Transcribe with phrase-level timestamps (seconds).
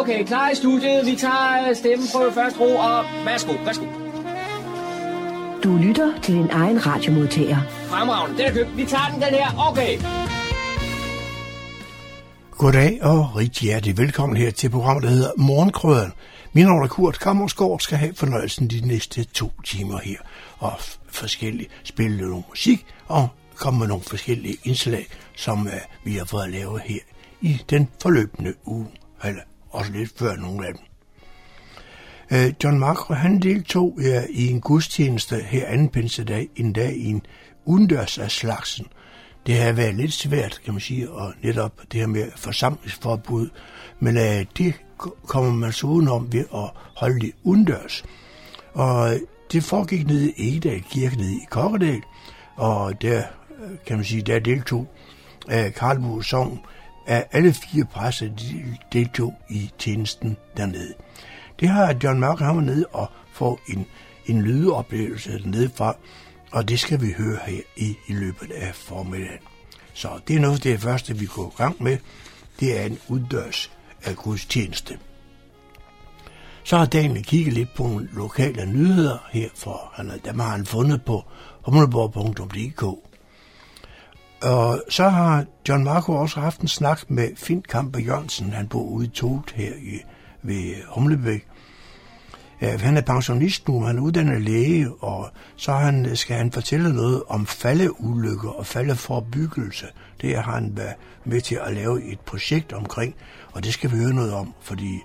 [0.00, 1.06] Okay, klar i studiet.
[1.06, 3.84] Vi tager stemmen på første ro, og værsgo, værsgo.
[5.64, 7.56] Du lytter til din egen radiomodtager.
[7.68, 8.76] Fremragende, den er købt.
[8.76, 9.68] Vi tager den, den her.
[9.70, 9.98] Okay.
[12.50, 16.12] Goddag og rigtig hjertelig velkommen her til programmet, der hedder Morgenkrøden.
[16.52, 20.18] Min navn er Kurt Kammersgaard skal have fornøjelsen de næste to timer her.
[20.58, 20.72] Og
[21.08, 25.06] forskellige spille noget musik og komme med nogle forskellige indslag,
[25.36, 25.72] som uh,
[26.04, 27.00] vi har fået at lave her
[27.40, 28.86] i den forløbende uge.
[29.24, 30.82] Eller også lidt før nogle af dem.
[32.32, 37.06] Øh, John Macro, han deltog uh, i en gudstjeneste her anden pinsedag, en dag i
[37.06, 37.22] en
[37.64, 38.86] udendørs af slagsen.
[39.46, 43.48] Det har været lidt svært, kan man sige, og netop det her med forsamlingsforbud,
[44.00, 44.74] men uh, det
[45.26, 48.04] kommer man så udenom ved at holde det udendørs.
[48.74, 49.20] Og øh,
[49.52, 52.02] det foregik nede i Egedal Kirke nede i Kokkedal,
[52.56, 53.22] og der,
[53.86, 54.86] kan man sige, der deltog
[55.46, 56.60] uh, Karlbo Sogn,
[57.08, 60.94] af alle fire præster de deltog i tjenesten dernede.
[61.60, 63.86] Det har John Mark han var nede og få en,
[64.26, 65.96] en lydoplevelse dernede fra,
[66.52, 69.38] og det skal vi høre her i, i løbet af formiddagen.
[69.92, 71.98] Så det er noget af det første, vi går i gang med.
[72.60, 73.70] Det er en uddørs
[74.04, 74.98] af gudstjeneste.
[76.64, 80.66] Så har Daniel kigget lidt på nogle lokale nyheder her, for han, dem har han
[80.66, 81.24] fundet på
[81.62, 83.07] humleborg.dk.
[84.42, 88.52] Og så har John Marco også haft en snak med Finn Kamper Jørgensen.
[88.52, 90.00] Han bor ude i Toget her i,
[90.42, 91.46] ved Humlebæk.
[92.60, 97.22] Han er pensionist nu, han er uddannet læge, og så han, skal han fortælle noget
[97.28, 99.86] om faldeulykker og faldeforbyggelse.
[100.20, 100.94] Det har han været
[101.24, 103.14] med til at lave et projekt omkring,
[103.52, 105.00] og det skal vi høre noget om, fordi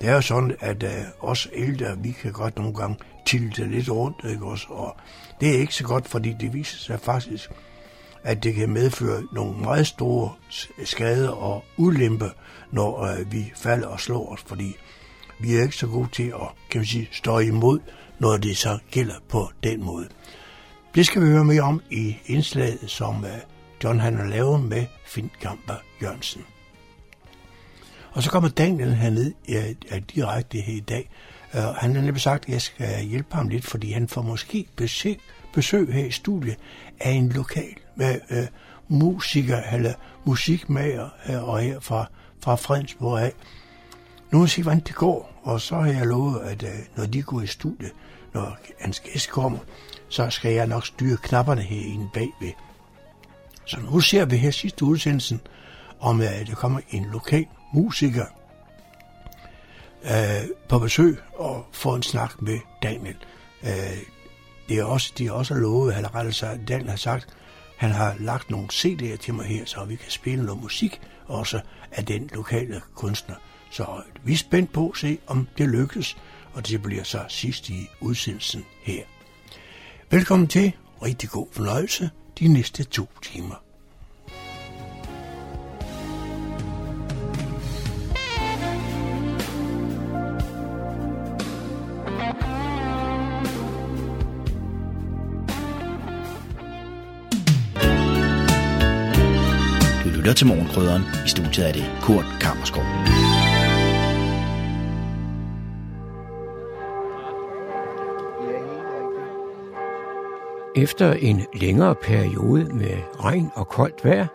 [0.00, 2.96] det er jo sådan, at uh, os ældre, vi kan godt nogle gange
[3.26, 4.66] tilte lidt rundt, ikke også?
[4.68, 4.96] Og
[5.40, 7.50] det er ikke så godt, fordi det viser sig faktisk,
[8.26, 10.32] at det kan medføre nogle meget store
[10.84, 12.30] skader og ulemper,
[12.70, 14.76] når øh, vi falder og slår os, fordi
[15.40, 17.78] vi er ikke så gode til at kan man sige, stå imod,
[18.18, 20.08] når det så gælder på den måde.
[20.94, 23.30] Det skal vi høre mere om i indslaget, som øh,
[23.84, 26.44] John han har lavet med Finn Kamper Jørgensen.
[28.12, 31.10] Og så kommer Daniel herned ja, ja, direkte her i dag.
[31.54, 34.66] Uh, han har nemlig sagt, at jeg skal hjælpe ham lidt, fordi han får måske
[34.76, 35.20] besøg,
[35.52, 36.56] besøg her i studiet
[37.00, 38.46] af en lokal med øh,
[38.88, 39.92] musiker eller
[40.24, 42.06] musikmager her og her fra,
[42.42, 43.32] fra Fredensborg af.
[44.32, 47.06] Nu må jeg se, hvordan det går, og så har jeg lovet, at øh, når
[47.06, 47.92] de går i studiet,
[48.34, 49.58] når hans gæst kommer,
[50.08, 52.52] så skal jeg nok styre knapperne herinde bagved.
[53.64, 55.40] Så nu ser vi her sidste udsendelsen,
[56.00, 58.24] om at der kommer en lokal musiker
[60.04, 63.16] øh, på besøg og får en snak med Daniel.
[63.62, 63.70] Øh,
[64.68, 67.28] det er også, de har også lovet, eller rettere sagt, Daniel har sagt,
[67.76, 71.60] han har lagt nogle CD'er til mig her, så vi kan spille noget musik, også
[71.90, 73.34] af den lokale kunstner.
[73.70, 76.16] Så vi er spændt på at se, om det lykkes,
[76.52, 79.02] og det bliver så sidst i udsendelsen her.
[80.10, 80.72] Velkommen til.
[81.02, 83.65] Rigtig god fornøjelse de næste to timer.
[100.26, 101.02] Lytter til Morgenkrydderen.
[101.26, 102.82] I studiet er det Kurt Kammerskov.
[110.76, 114.26] Efter en længere periode med regn og koldt vejr,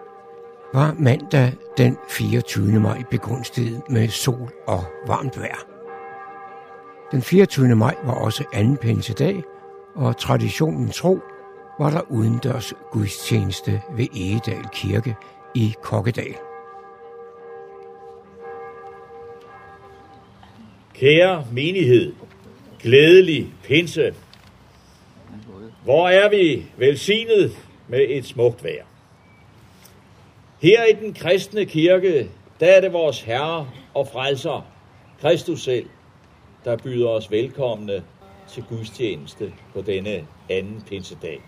[0.73, 2.79] var mandag den 24.
[2.79, 5.59] maj begunstiget med sol og varmt vejr.
[7.11, 7.75] Den 24.
[7.75, 9.43] maj var også anden pinsedag,
[9.95, 11.19] og traditionen tro
[11.79, 15.15] var der udendørs gudstjeneste ved Egedal Kirke
[15.55, 16.35] i Kokkedal.
[20.93, 22.13] Kære menighed,
[22.79, 24.13] glædelig pinse.
[25.83, 27.57] Hvor er vi velsignet
[27.87, 28.85] med et smukt vejr.
[30.61, 34.65] Her i den kristne kirke, der er det vores Herre og Frelser,
[35.21, 35.85] Kristus selv,
[36.65, 38.03] der byder os velkomne
[38.47, 41.41] til gudstjeneste på denne anden pinsedag.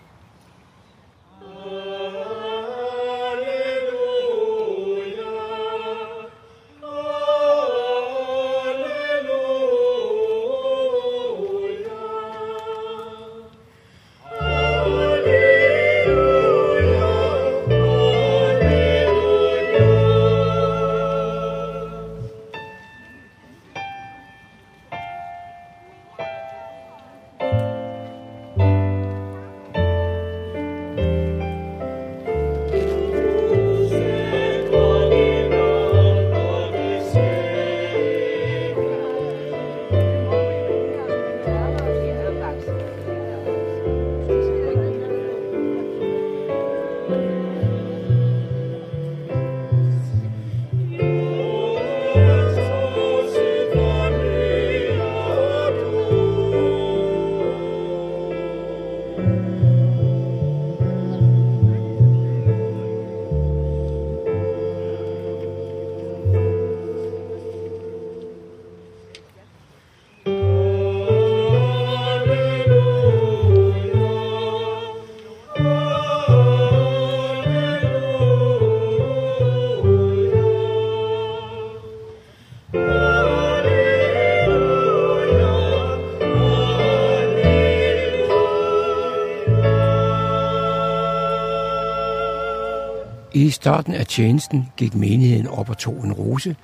[93.54, 96.56] Starten af tjenesten gik menigheden op og tog en rose,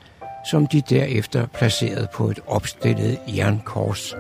[0.51, 4.15] som de derefter placerede på et opstillet jernkors.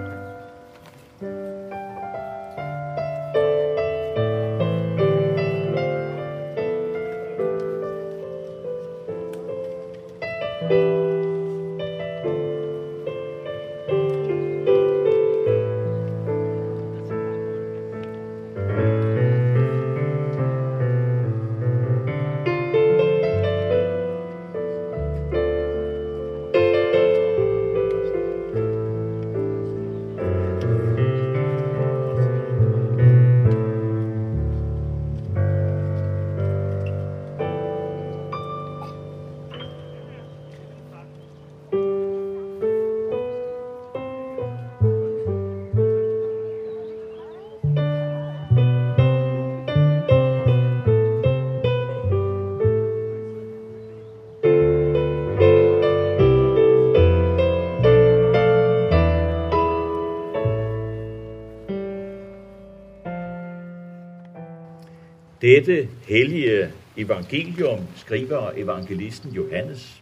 [66.09, 70.01] Hellige evangelium skriver evangelisten Johannes.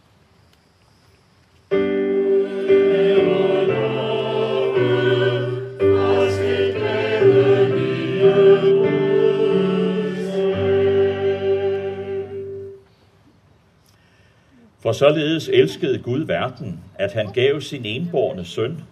[14.80, 18.82] For således elskede Gud verden, at han gav sin enborne søn,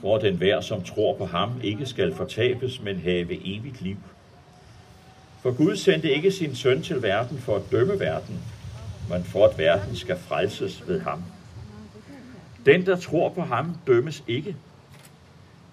[0.00, 3.96] for den hver, som tror på ham, ikke skal fortabes, men have evigt liv.
[5.42, 8.38] For Gud sendte ikke sin søn til verden for at dømme verden,
[9.10, 11.22] men for at verden skal frelses ved ham.
[12.66, 14.56] Den, der tror på ham, dømmes ikke.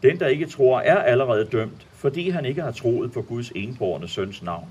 [0.03, 4.07] Den, der ikke tror, er allerede dømt, fordi han ikke har troet på Guds enborne
[4.07, 4.67] søns navn.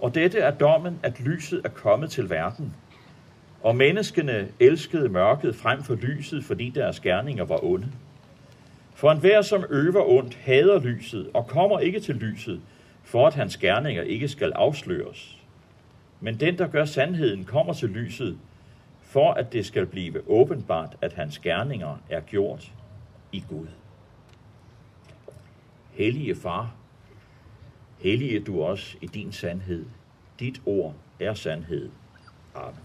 [0.00, 2.74] Og dette er dommen, at lyset er kommet til verden,
[3.62, 7.88] og menneskene elskede mørket frem for lyset, fordi deres gerninger var onde.
[8.94, 12.60] For enhver, som øver ondt, hader lyset og kommer ikke til lyset,
[13.02, 15.38] for at hans gerninger ikke skal afsløres.
[16.20, 18.38] Men den, der gør sandheden, kommer til lyset,
[19.00, 22.72] for at det skal blive åbenbart, at hans gerninger er gjort
[23.32, 23.66] i Gud.
[25.92, 26.74] Hellige far,
[27.98, 29.86] hellige du os i din sandhed.
[30.40, 31.90] Dit ord er sandhed.
[32.54, 32.78] Amen.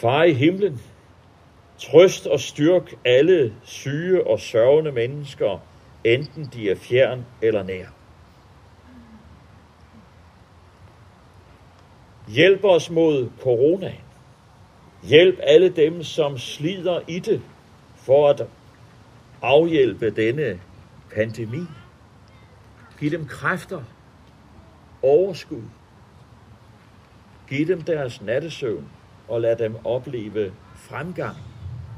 [0.00, 0.80] Far i himlen,
[1.78, 5.58] trøst og styrk alle syge og sørgende mennesker,
[6.04, 7.86] enten de er fjern eller nær.
[12.28, 13.94] Hjælp os mod corona.
[15.02, 17.42] Hjælp alle dem, som slider i det,
[17.96, 18.46] for at
[19.42, 20.60] afhjælpe denne
[21.14, 21.62] pandemi.
[23.00, 23.82] Giv dem kræfter,
[25.02, 25.62] overskud.
[27.48, 28.88] Giv dem deres nattesøvn,
[29.30, 31.36] og lad dem opleve fremgang,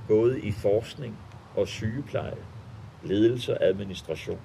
[0.09, 1.19] både i forskning
[1.57, 2.37] og sygepleje,
[3.03, 4.41] ledelse og administration.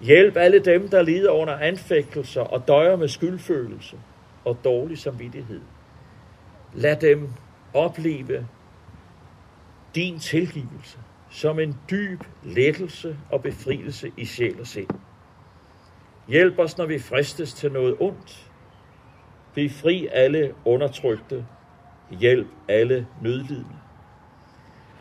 [0.00, 3.96] Hjælp alle dem, der lider under anfægtelser og døjer med skyldfølelse
[4.44, 5.60] og dårlig samvittighed.
[6.74, 7.28] Lad dem
[7.74, 8.46] opleve
[9.94, 10.98] din tilgivelse
[11.30, 14.88] som en dyb lettelse og befrielse i sjæl og sind.
[16.28, 18.49] Hjælp os, når vi fristes til noget ondt.
[19.54, 21.46] Befri alle undertrykte.
[22.10, 23.76] Hjælp alle nødlidende.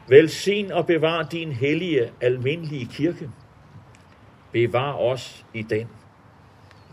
[0.08, 3.30] Velsign og bevar din hellige, almindelige kirke.
[4.52, 5.88] Bevar os i den.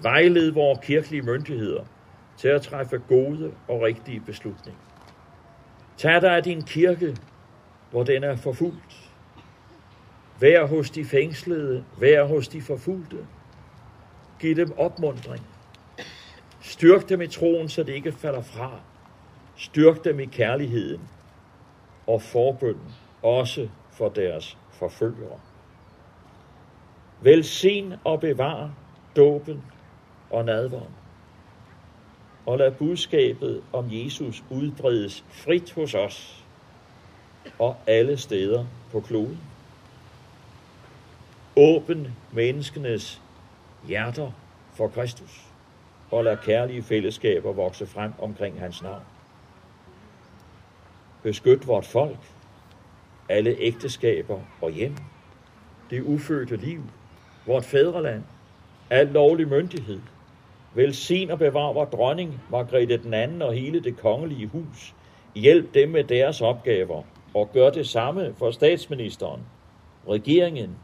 [0.02, 1.84] Vejled vores kirkelige myndigheder
[2.36, 4.80] til at træffe gode og rigtige beslutninger.
[5.96, 7.16] Tag dig af din kirke,
[7.90, 9.10] hvor den er forfulgt.
[10.40, 13.16] Vær hos de fængslede, vær hos de forfulgte.
[14.40, 15.46] Giv dem opmundring.
[16.66, 18.80] Styrk dem i troen, så det ikke falder fra.
[19.56, 21.00] Styrk dem i kærligheden
[22.06, 25.40] og forbønden, også for deres forfølgere.
[27.20, 28.74] Velsign og bevar
[29.16, 29.62] dåben
[30.30, 30.92] og nadveren.
[32.46, 36.44] Og lad budskabet om Jesus udbredes frit hos os
[37.58, 39.40] og alle steder på kloden.
[41.56, 43.22] Åbn menneskenes
[43.88, 44.30] hjerter
[44.74, 45.46] for Kristus
[46.10, 49.02] og lad kærlige fællesskaber vokse frem omkring hans navn.
[51.22, 52.18] Beskyt vort folk,
[53.28, 54.96] alle ægteskaber og hjem,
[55.90, 56.82] det ufødte liv,
[57.46, 58.22] vort fædreland,
[58.90, 60.00] al lovlig myndighed.
[60.74, 64.94] Velsign og bevar vor dronning, Margrethe den anden og hele det kongelige hus.
[65.34, 67.02] Hjælp dem med deres opgaver,
[67.34, 69.40] og gør det samme for statsministeren,
[70.08, 70.76] regeringen,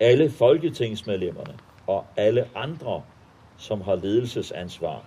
[0.00, 1.54] alle folketingsmedlemmerne
[1.86, 3.02] og alle andre,
[3.58, 5.04] som har ledelsesansvar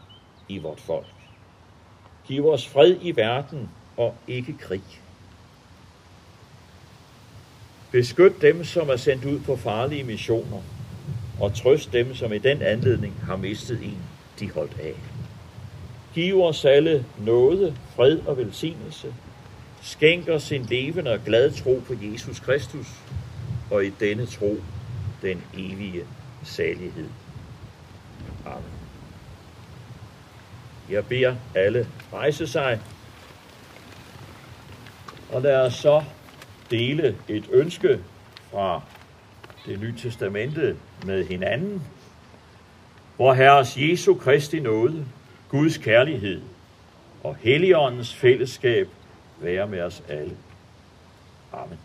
[0.49, 1.05] i vort folk.
[2.27, 4.83] Giv os fred i verden og ikke krig.
[7.91, 10.61] Beskyt dem, som er sendt ud på farlige missioner,
[11.39, 14.03] og trøst dem, som i den anledning har mistet en,
[14.39, 14.95] de holdt af.
[16.13, 19.13] Giv os alle nåde, fred og velsignelse.
[19.81, 22.87] Skænk os en levende og glad tro på Jesus Kristus,
[23.71, 24.57] og i denne tro
[25.21, 26.03] den evige
[26.43, 27.09] salighed.
[28.45, 28.71] Amen.
[30.89, 32.81] Jeg beder alle rejse sig,
[35.31, 36.03] og lad os så
[36.71, 37.99] dele et ønske
[38.51, 38.81] fra
[39.65, 41.83] det nye testamente med hinanden,
[43.15, 45.05] hvor Herres Jesu Kristi nåde,
[45.49, 46.41] Guds kærlighed
[47.23, 48.89] og Helligåndens fællesskab
[49.39, 50.37] være med os alle.
[51.53, 51.79] Amen.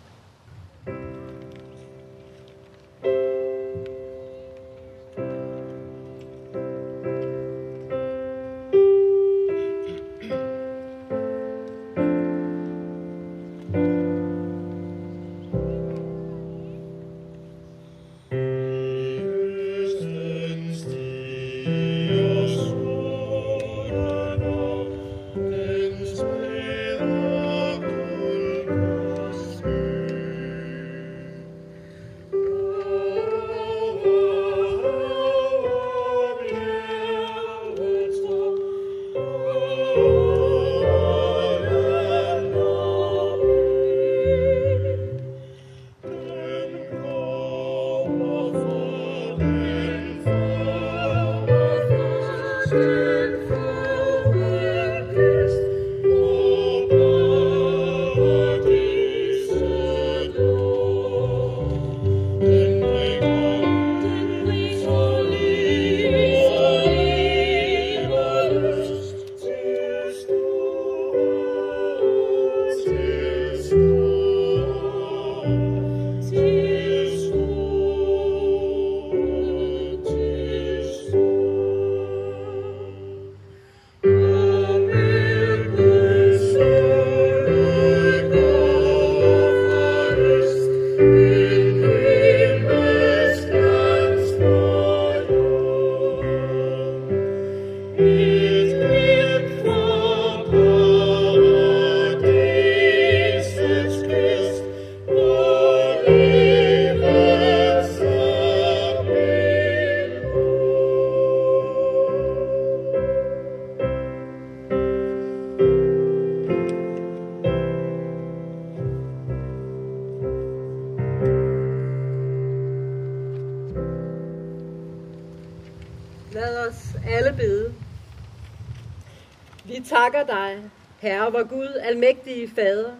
[130.26, 132.92] Takker dig, Herre, vor Gud, almægtige Fader,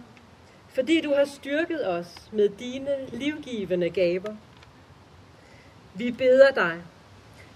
[0.69, 4.35] fordi du har styrket os med dine livgivende gaver.
[5.95, 6.81] Vi beder dig,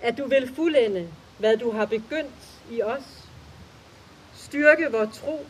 [0.02, 1.08] at du vil fuldende,
[1.40, 3.30] hvad du har begyndt i os.
[4.36, 5.46] Styrke vores tro,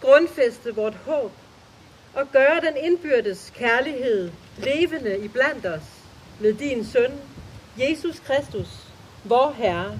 [0.00, 1.32] grundfæste vort håb
[2.14, 6.02] og gøre den indbyrdes kærlighed levende i blandt os
[6.40, 7.12] med din søn,
[7.78, 8.92] Jesus Kristus,
[9.24, 9.98] vor Herre,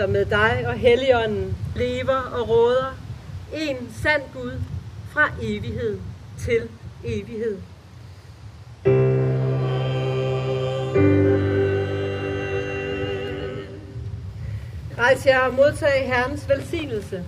[0.00, 2.94] som med dig og Helligånden lever og råder,
[3.54, 4.60] en sand Gud
[5.12, 5.98] fra evighed
[6.38, 6.68] til
[7.04, 7.58] evighed.
[14.98, 17.24] Rejs jer og modtag Herrens velsignelse.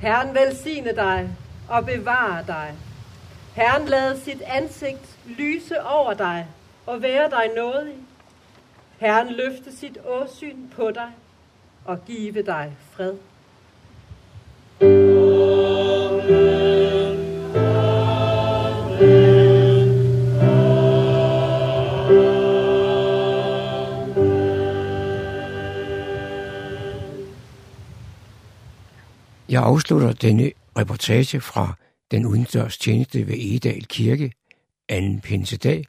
[0.00, 1.30] Herren velsigne dig
[1.68, 2.74] og bevare dig.
[3.54, 6.46] Herren lade sit ansigt lyse over dig
[6.86, 8.07] og være dig nådig.
[9.00, 11.12] Herren løfte sit åsyn på dig
[11.84, 13.14] og give dig fred.
[29.48, 31.74] Jeg afslutter denne reportage fra
[32.10, 34.32] den udendørs tjeneste ved Edal Kirke,
[34.88, 35.84] anden pinsedag,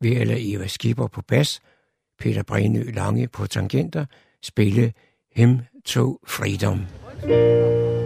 [0.00, 1.60] ved at lade Eva Skipper på bas,
[2.18, 4.06] Peter Brenø Lange på tangenter,
[4.42, 4.92] spille
[5.32, 6.86] Him to Freedom.
[7.22, 8.05] Radio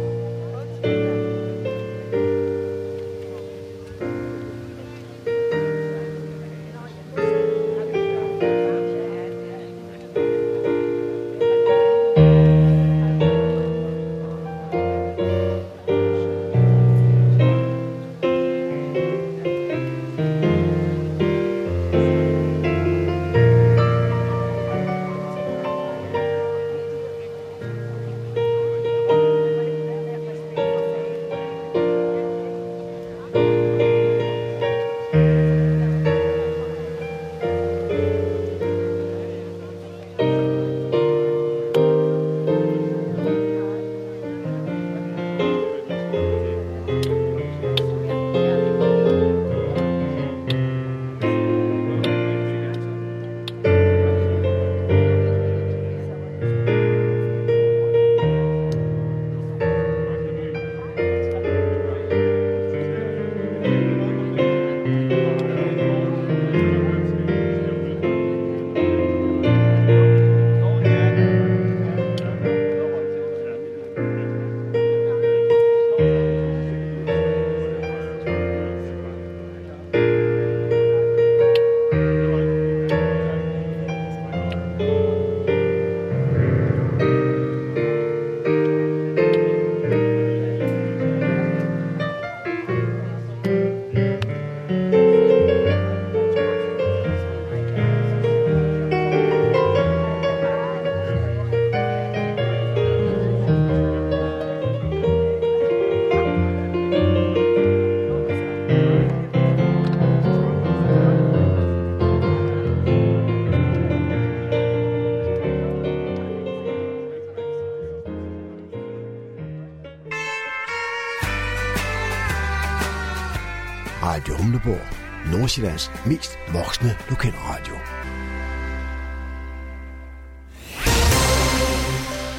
[125.51, 127.75] Nordsjællands mest voksne lokalradio.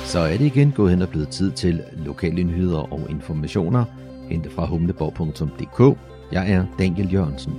[0.05, 3.85] Så er det igen gået hen og blevet tid til lokale nyheder og informationer,
[4.29, 5.97] hentet fra humleborg.dk.
[6.31, 7.53] Jeg er Daniel Jørgensen.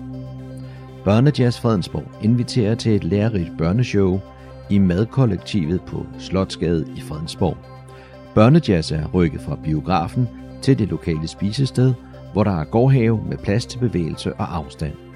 [1.04, 4.20] Børnejazz Fredensborg inviterer til et lærerigt børneshow
[4.70, 7.56] i madkollektivet på Slotsgade i Fredensborg.
[8.34, 10.28] Børnejazz er rykket fra biografen
[10.62, 11.94] til det lokale spisested,
[12.32, 15.11] hvor der er gårdhave med plads til bevægelse og afstand.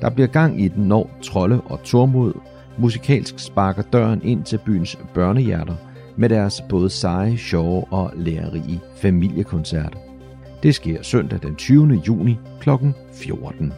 [0.00, 2.32] Der bliver gang i den, når Trolde og Tormod
[2.78, 5.74] musikalsk sparker døren ind til byens børnehjerter
[6.16, 9.98] med deres både seje, sjove og lærerige familiekoncerter.
[10.62, 12.02] Det sker søndag den 20.
[12.06, 12.70] juni kl.
[13.12, 13.72] 14.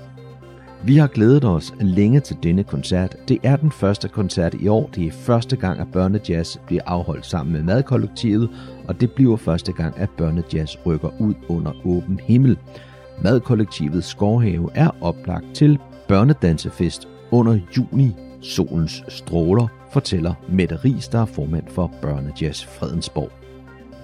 [0.85, 3.17] Vi har glædet os længe til denne koncert.
[3.29, 4.91] Det er den første koncert i år.
[4.95, 8.51] Det er første gang, at Børnejazz bliver afholdt sammen med Madkollektivet,
[8.89, 12.59] og det bliver første gang, at Børnejazz rykker ud under åben himmel.
[13.23, 21.25] Madkollektivets skovhave er oplagt til børnedansefest under juni solens stråler, fortæller Mette Ries, der er
[21.25, 23.31] formand for Børnejazz Fredensborg.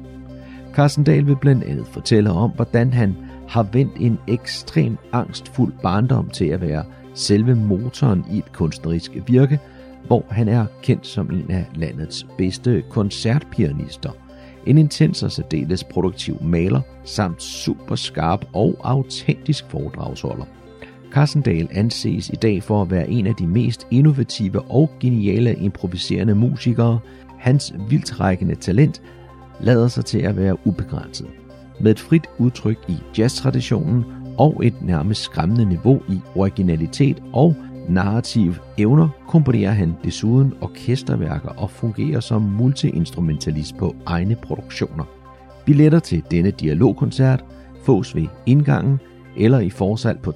[0.74, 3.16] Carsten Dahl vil blandt andet fortælle om, hvordan han
[3.48, 6.84] har vendt en ekstrem angstfuld barndom til at være
[7.14, 9.58] selve motoren i et kunstnerisk virke,
[10.06, 14.10] hvor han er kendt som en af landets bedste koncertpianister,
[14.66, 20.44] en intens og særdeles produktiv maler, samt super skarp og autentisk foredragsholder.
[21.10, 26.34] Carsendal anses i dag for at være en af de mest innovative og geniale improviserende
[26.34, 26.98] musikere.
[27.38, 29.02] Hans vildtrækkende talent
[29.60, 31.26] lader sig til at være ubegrænset.
[31.80, 34.04] Med et frit udtryk i jazztraditionen
[34.38, 37.56] og et nærmest skræmmende niveau i originalitet og
[37.88, 45.04] narrativ evner, komponerer han desuden orkesterværker og fungerer som multiinstrumentalist på egne produktioner.
[45.64, 47.44] Billetter til denne dialogkoncert
[47.84, 49.00] fås ved indgangen
[49.36, 50.32] eller i forsalg på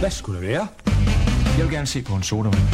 [0.00, 0.87] Hvad skulle det være?
[1.58, 2.66] Jeg vil gerne se på en sodavand.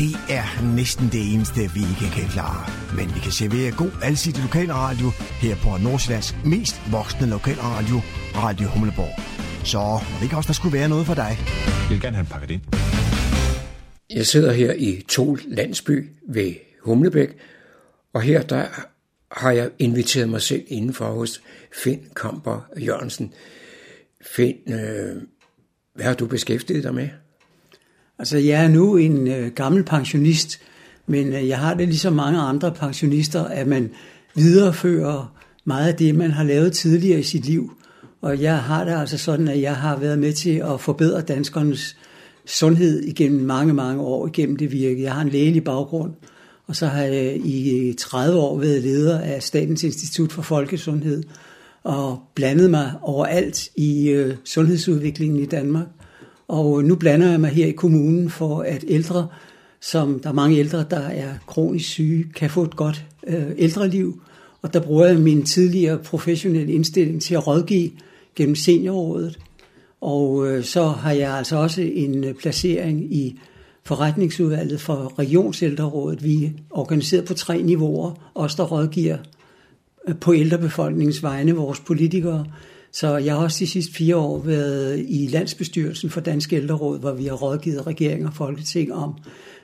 [0.00, 2.62] Det er næsten det eneste, vi ikke kan klare.
[2.96, 5.08] Men vi kan servere god alsidig lokalradio
[5.44, 7.98] her på Nordsjællands mest voksne lokalradio,
[8.44, 9.14] Radio Humleborg.
[9.72, 9.80] Så
[10.16, 11.32] det ikke også, der skulle være noget for dig?
[11.84, 12.62] Jeg vil gerne have en pakket ind.
[14.18, 17.30] Jeg sidder her i Tol Landsby ved Humlebæk,
[18.12, 18.64] og her der
[19.32, 21.42] har jeg inviteret mig selv indenfor hos
[21.82, 23.34] Finn Kamper Jørgensen.
[24.34, 25.22] Finn, øh,
[25.98, 27.08] hvad har du beskæftiget dig med?
[28.18, 30.60] Altså, jeg er nu en øh, gammel pensionist,
[31.06, 33.90] men øh, jeg har det ligesom mange andre pensionister, at man
[34.34, 35.34] viderefører
[35.64, 37.72] meget af det, man har lavet tidligere i sit liv.
[38.22, 41.96] Og jeg har det altså sådan, at jeg har været med til at forbedre danskernes
[42.46, 45.02] sundhed igennem mange, mange år igennem det virke.
[45.02, 46.12] Jeg har en lægelig baggrund,
[46.66, 51.22] og så har jeg i 30 år været leder af Statens Institut for Folkesundhed
[51.88, 55.86] og blandet mig overalt i øh, sundhedsudviklingen i Danmark.
[56.48, 59.28] Og nu blander jeg mig her i kommunen for, at ældre,
[59.80, 64.22] som der er mange ældre, der er kronisk syge, kan få et godt øh, ældreliv.
[64.62, 67.90] Og der bruger jeg min tidligere professionelle indstilling til at rådgive
[68.36, 69.38] gennem seniorrådet.
[70.00, 73.38] Og øh, så har jeg altså også en øh, placering i
[73.84, 76.24] forretningsudvalget for Regionsældrerådet.
[76.24, 79.16] Vi er organiseret på tre niveauer, os der rådgiver
[80.20, 82.46] på ældrebefolkningens vegne, vores politikere.
[82.92, 87.12] Så jeg har også de sidste fire år været i landsbestyrelsen for Dansk Ældreråd, hvor
[87.12, 89.14] vi har rådgivet regering og folketing om,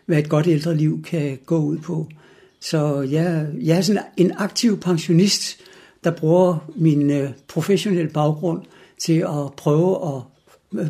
[0.06, 2.08] hvad et godt ældreliv kan gå ud på.
[2.60, 5.56] Så jeg, jeg er sådan en aktiv pensionist,
[6.04, 8.62] der bruger min øh, professionelle baggrund
[8.98, 10.22] til at prøve at
[10.80, 10.86] øh,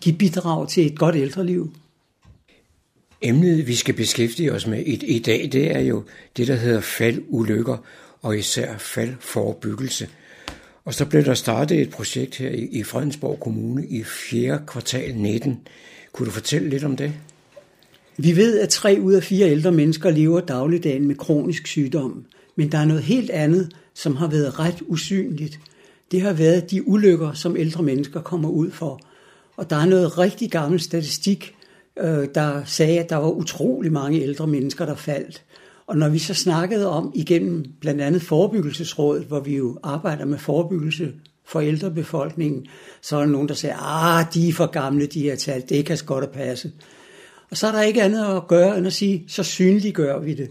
[0.00, 1.72] give bidrag til et godt ældreliv.
[3.22, 6.02] Emnet, vi skal beskæftige os med i, i dag, det er jo
[6.36, 7.76] det, der hedder faldulykker,
[8.22, 10.08] og især faldforebyggelse.
[10.84, 14.60] Og så blev der startet et projekt her i, i Fredensborg Kommune i 4.
[14.66, 15.60] kvartal 19.
[16.12, 17.12] Kunne du fortælle lidt om det?
[18.16, 22.24] Vi ved, at tre ud af fire ældre mennesker lever dagligdagen med kronisk sygdom.
[22.56, 25.60] Men der er noget helt andet, som har været ret usynligt.
[26.10, 29.00] Det har været de ulykker, som ældre mennesker kommer ud for.
[29.56, 31.54] Og der er noget rigtig gammel statistik,
[31.98, 35.42] øh, der sagde, at der var utrolig mange ældre mennesker, der faldt.
[35.86, 40.38] Og når vi så snakkede om igennem blandt andet forebyggelsesrådet, hvor vi jo arbejder med
[40.38, 41.12] forebyggelse
[41.46, 42.66] for ældrebefolkningen,
[43.02, 45.86] så er der nogen, der siger, ah, de er for gamle, de her tal, det
[45.86, 46.72] kan godt at passe.
[47.50, 50.50] Og så er der ikke andet at gøre end at sige, så synliggør vi det.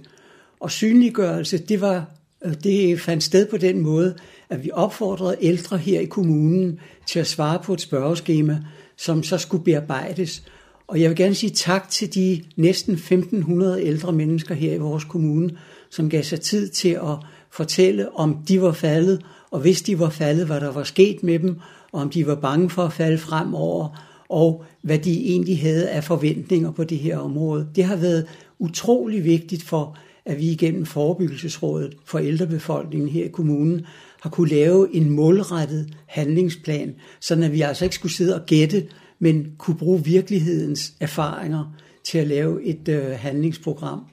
[0.59, 2.05] Og synliggørelse, det, var,
[2.45, 4.15] øh, det fandt sted på den måde,
[4.49, 8.59] at vi opfordrede ældre her i kommunen til at svare på et spørgeskema,
[8.97, 10.43] som så skulle bearbejdes.
[10.91, 15.03] Og jeg vil gerne sige tak til de næsten 1500 ældre mennesker her i vores
[15.03, 15.49] kommune,
[15.89, 17.17] som gav sig tid til at
[17.51, 21.39] fortælle, om de var faldet, og hvis de var faldet, hvad der var sket med
[21.39, 21.59] dem,
[21.91, 26.03] og om de var bange for at falde fremover, og hvad de egentlig havde af
[26.03, 27.67] forventninger på det her område.
[27.75, 28.25] Det har været
[28.59, 33.85] utrolig vigtigt for, at vi igennem Forebyggelsesrådet for ældrebefolkningen her i kommunen
[34.21, 38.87] har kunne lave en målrettet handlingsplan, så at vi altså ikke skulle sidde og gætte,
[39.23, 44.05] men kunne bruge virkelighedens erfaringer til at lave et øh, handlingsprogram.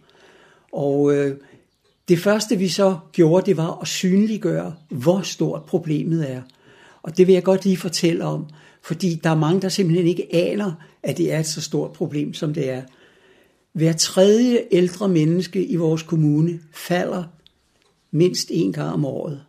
[0.72, 1.36] Og øh,
[2.08, 6.42] det første vi så gjorde, det var at synliggøre, hvor stort problemet er.
[7.02, 8.46] Og det vil jeg godt lige fortælle om,
[8.82, 12.34] fordi der er mange, der simpelthen ikke aner, at det er et så stort problem,
[12.34, 12.82] som det er.
[13.72, 17.24] Hver tredje ældre menneske i vores kommune falder
[18.10, 19.40] mindst en gang om året.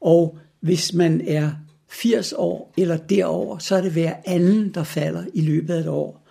[0.00, 1.50] Og hvis man er
[1.92, 5.88] 80 år eller derover, så er det hver anden, der falder i løbet af et
[5.88, 6.26] år.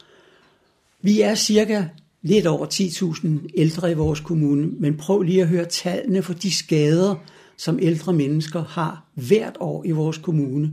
[1.02, 1.86] Vi er cirka
[2.22, 6.52] lidt over 10.000 ældre i vores kommune, men prøv lige at høre tallene for de
[6.52, 7.16] skader,
[7.58, 10.72] som ældre mennesker har hvert år i vores kommune.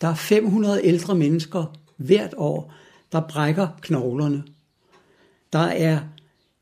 [0.00, 2.74] Der er 500 ældre mennesker hvert år,
[3.12, 4.42] der brækker knoglerne.
[5.52, 6.00] Der er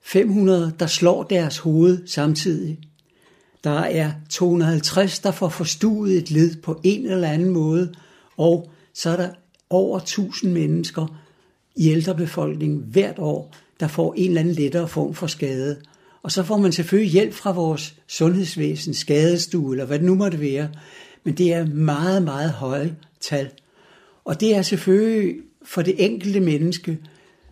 [0.02, 2.78] 500, der slår deres hoved samtidig.
[3.64, 7.94] Der er 250, der får forstuet et led på en eller anden måde,
[8.36, 9.28] og så er der
[9.70, 11.20] over 1000 mennesker
[11.76, 15.76] i ældrebefolkningen hvert år, der får en eller anden lettere form for skade.
[16.22, 20.40] Og så får man selvfølgelig hjælp fra vores sundhedsvæsen, skadestue eller hvad det nu måtte
[20.40, 20.68] være.
[21.24, 23.50] Men det er meget, meget høje tal.
[24.24, 26.98] Og det er selvfølgelig for det enkelte menneske,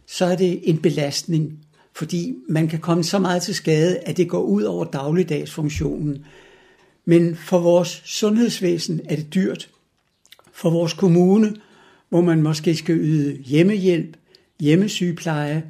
[0.07, 1.59] så er det en belastning,
[1.99, 6.25] fordi man kan komme så meget til skade, at det går ud over dagligdagsfunktionen.
[7.05, 9.69] Men for vores sundhedsvæsen er det dyrt.
[10.53, 11.55] For vores kommune,
[12.09, 14.17] hvor man måske skal yde hjemmehjælp,
[14.61, 15.65] hjemmesygepleje,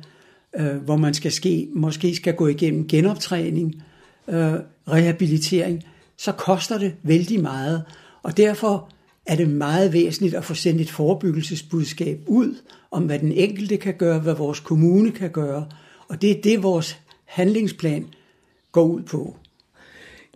[0.58, 3.82] øh, hvor man skal ske, måske skal gå igennem genoptræning,
[4.28, 4.54] øh,
[4.88, 5.84] rehabilitering,
[6.16, 7.82] så koster det vældig meget.
[8.22, 8.88] Og derfor
[9.26, 12.54] er det meget væsentligt at få sendt et forebyggelsesbudskab ud
[12.90, 15.66] om, hvad den enkelte kan gøre, hvad vores kommune kan gøre.
[16.08, 18.06] Og det er det, vores handlingsplan
[18.72, 19.36] går ud på.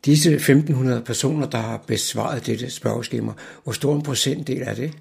[0.05, 3.33] Disse 1500 personer, der har besvaret dette spørgeskema,
[3.65, 4.93] hvor stor en procentdel er det?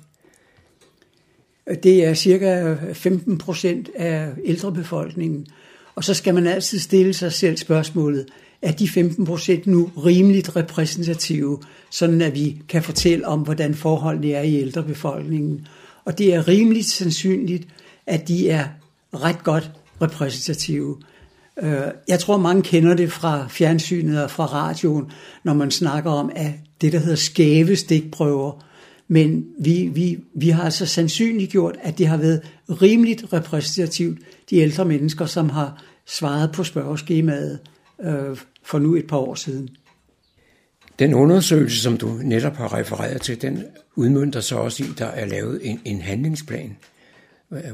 [1.84, 5.48] Det er cirka 15 procent af ældrebefolkningen.
[5.96, 8.26] Og så skal man altid stille sig selv spørgsmålet,
[8.62, 14.32] er de 15 procent nu rimeligt repræsentative, sådan at vi kan fortælle om, hvordan forholdene
[14.32, 15.68] er i ældrebefolkningen.
[16.06, 17.68] Og det er rimeligt sandsynligt,
[18.06, 18.68] at de er
[19.14, 20.98] ret godt repræsentative.
[21.64, 25.12] Øh, jeg tror, mange kender det fra fjernsynet og fra radioen,
[25.44, 28.66] når man snakker om at det, der hedder skæve stikprøver.
[29.08, 34.86] Men vi, vi, vi har altså sandsynliggjort, at det har været rimeligt repræsentativt, de ældre
[34.86, 37.60] mennesker, som har svaret på spørgeskemaet
[38.04, 39.70] øh, for nu et par år siden.
[41.00, 43.64] Den undersøgelse, som du netop har refereret til, den
[43.96, 46.78] udmyndter så også i, at der er lavet en, en handlingsplan.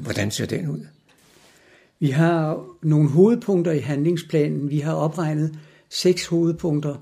[0.02, 0.86] Hvordan ser den ud?
[2.00, 4.70] Vi har nogle hovedpunkter i handlingsplanen.
[4.70, 6.96] Vi har opregnet seks hovedpunkter,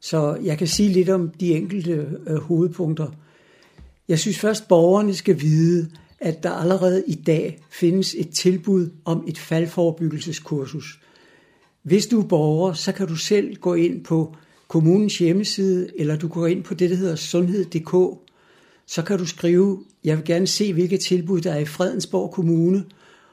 [0.00, 3.06] så jeg kan sige lidt om de enkelte øh, hovedpunkter.
[4.08, 9.24] Jeg synes først, borgerne skal vide, at der allerede i dag findes et tilbud om
[9.28, 11.00] et faldforebyggelseskursus.
[11.82, 14.34] Hvis du er borger, så kan du selv gå ind på
[14.68, 18.18] kommunens hjemmeside, eller du går ind på det, der hedder sundhed.dk.
[18.86, 22.84] Så kan du skrive, jeg vil gerne se, hvilke tilbud der er i Fredensborg Kommune,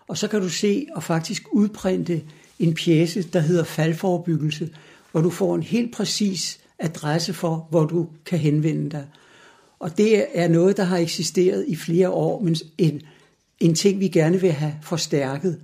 [0.07, 2.21] og så kan du se og faktisk udprinte
[2.59, 4.69] en pjæse, der hedder faldforebyggelse,
[5.11, 9.05] hvor du får en helt præcis adresse for, hvor du kan henvende dig.
[9.79, 13.01] Og det er noget, der har eksisteret i flere år, men en,
[13.59, 15.59] en ting, vi gerne vil have forstærket.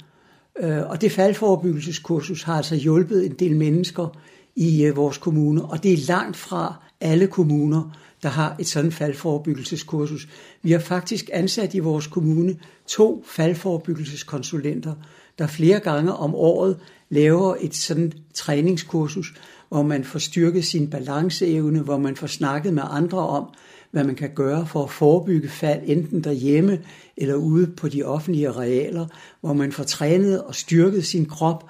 [0.59, 4.17] Øh, og det faldforebyggelseskursus har altså hjulpet en del mennesker
[4.55, 8.91] i øh, vores kommune, og det er langt fra alle kommuner, der har et sådan
[8.91, 10.27] faldforebyggelseskursus.
[10.61, 12.55] Vi har faktisk ansat i vores kommune
[12.87, 14.93] to faldforebyggelseskonsulenter,
[15.39, 19.33] der flere gange om året laver et sådan træningskursus,
[19.69, 23.45] hvor man får styrket sin balanceevne, hvor man får snakket med andre om,
[23.91, 26.79] hvad man kan gøre for at forebygge fald, enten derhjemme
[27.17, 29.07] eller ude på de offentlige arealer,
[29.41, 31.63] hvor man får trænet og styrket sin krop,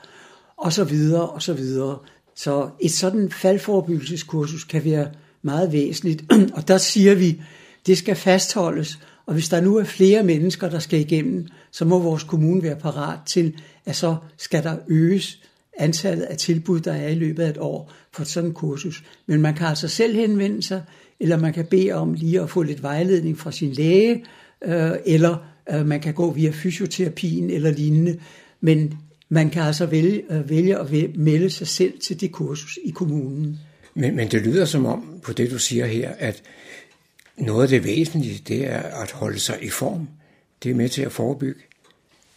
[0.58, 1.98] og så videre, og så videre.
[2.36, 5.08] Så et sådan faldforebyggelseskursus kan være
[5.44, 6.24] meget væsentligt,
[6.58, 7.42] og der siger vi,
[7.86, 12.00] det skal fastholdes, Og hvis der nu er flere mennesker, der skal igennem, så må
[12.00, 13.54] vores kommune være parat til,
[13.86, 15.40] at så skal der øges
[15.78, 19.04] antallet af tilbud, der er i løbet af et år for sådan en kursus.
[19.26, 20.82] Men man kan altså selv henvende sig,
[21.20, 24.26] eller man kan bede om lige at få lidt vejledning fra sin læge,
[24.66, 25.38] øh, eller
[25.74, 28.20] øh, man kan gå via fysioterapien eller lignende.
[28.62, 28.98] Men
[29.30, 33.60] man kan altså vælge, øh, vælge at melde sig selv til det kursus i kommunen.
[33.96, 36.44] Men, men det lyder som om, på det du siger her, at
[37.38, 40.08] noget af det væsentlige, det er at holde sig i form.
[40.64, 41.62] Det er med til at forebygge.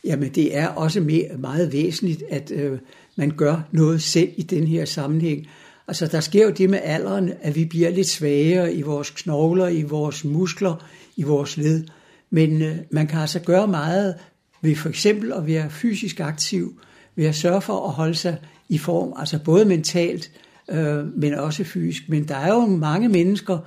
[0.05, 1.01] Jamen det er også
[1.38, 2.79] meget væsentligt, at øh,
[3.16, 5.49] man gør noget selv i den her sammenhæng.
[5.88, 9.69] Altså der sker jo det med alderen, at vi bliver lidt svagere i vores knogler,
[9.69, 11.85] i vores muskler, i vores led.
[12.31, 14.14] Men øh, man kan altså gøre meget
[14.61, 16.81] ved for eksempel at være fysisk aktiv,
[17.16, 18.37] ved at sørge for at holde sig
[18.69, 20.31] i form, altså både mentalt,
[20.68, 22.09] øh, men også fysisk.
[22.09, 23.59] Men der er jo mange mennesker,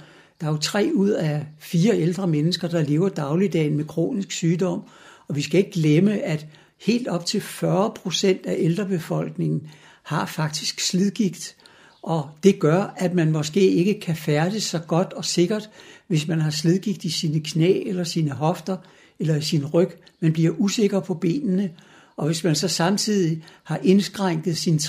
[0.42, 4.82] der er jo tre ud af fire ældre mennesker, der lever dagligdagen med kronisk sygdom,
[5.28, 6.46] og vi skal ikke glemme, at
[6.82, 9.62] helt op til 40 procent af ældrebefolkningen
[10.04, 11.56] har faktisk slidgigt,
[12.04, 15.70] og det gør, at man måske ikke kan færdes så godt og sikkert,
[16.08, 18.78] hvis man har slidgigt i sine knæ eller sine hofter
[19.20, 19.90] eller i sin ryg.
[20.20, 21.70] Man bliver usikker på benene,
[22.18, 24.80] og hvis man så samtidig har indskrænket sin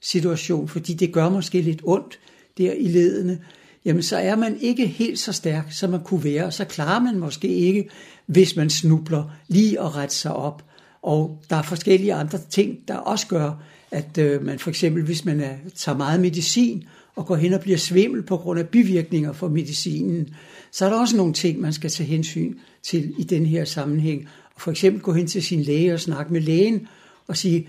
[0.00, 2.18] situation, fordi det gør måske lidt ondt
[2.58, 3.38] der i ledene,
[3.84, 7.02] jamen så er man ikke helt så stærk, som man kunne være, og så klarer
[7.02, 7.88] man måske ikke,
[8.26, 10.64] hvis man snubler, lige at rette sig op.
[11.02, 15.24] Og der er forskellige andre ting, der også gør, at øh, man for eksempel, hvis
[15.24, 19.32] man er, tager meget medicin og går hen og bliver svimmel på grund af bivirkninger
[19.32, 20.28] for medicinen,
[20.72, 24.28] så er der også nogle ting, man skal tage hensyn til i den her sammenhæng.
[24.54, 26.86] Og for eksempel gå hen til sin læge og snakke med lægen
[27.26, 27.68] og sige,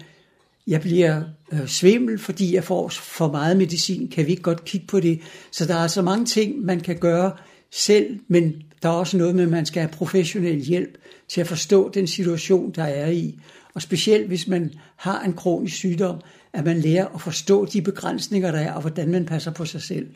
[0.68, 1.22] jeg bliver
[1.54, 4.08] øh, svimmel, fordi jeg får for meget medicin.
[4.08, 5.20] Kan vi ikke godt kigge på det?
[5.52, 7.32] Så der er altså mange ting, man kan gøre
[7.72, 8.54] selv, men
[8.84, 12.08] der er også noget med, at man skal have professionel hjælp til at forstå den
[12.08, 13.40] situation, der er i.
[13.74, 16.22] Og specielt hvis man har en kronisk sygdom,
[16.54, 19.82] at man lærer at forstå de begrænsninger, der er, og hvordan man passer på sig
[19.82, 20.08] selv.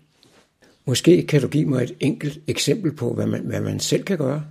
[0.85, 4.17] Måske kan du give mig et enkelt eksempel på, hvad man, hvad man selv kan
[4.17, 4.43] gøre?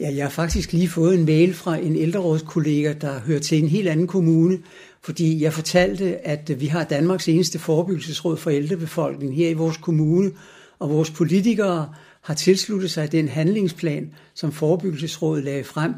[0.00, 3.68] Ja, jeg har faktisk lige fået en mail fra en ældrerådskollega, der hører til en
[3.68, 4.58] helt anden kommune,
[5.02, 10.30] fordi jeg fortalte, at vi har Danmarks eneste forebyggelsesråd for ældrebefolkningen her i vores kommune,
[10.78, 11.88] og vores politikere
[12.20, 15.94] har tilsluttet sig den handlingsplan, som forebyggelsesrådet lagde frem.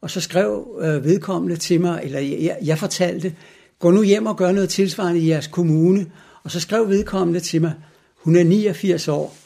[0.00, 3.34] Og så skrev øh, vedkommende til mig, eller jeg, jeg fortalte,
[3.78, 6.06] gå nu hjem og gør noget tilsvarende i jeres kommune.
[6.44, 7.72] Og så skrev vedkommende til mig,
[8.16, 9.36] hun er 89 år.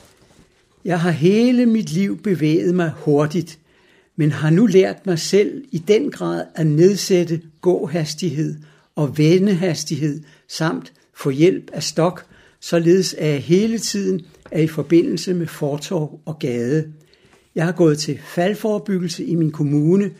[0.84, 3.58] Jeg har hele mit liv bevæget mig hurtigt
[4.22, 8.56] men har nu lært mig selv i den grad at nedsætte gåhastighed
[8.96, 12.26] og vendehastighed samt få hjælp af stok,
[12.60, 16.92] således at jeg hele tiden er i forbindelse med fortov og gade.
[17.54, 20.10] Jeg har gået til faldforebyggelse i min kommune,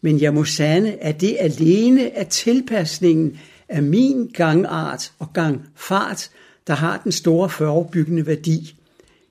[0.00, 3.38] men jeg må sande, at det alene er tilpasningen
[3.68, 6.30] af min gangart og gangfart,
[6.66, 8.76] der har den store forebyggende værdi.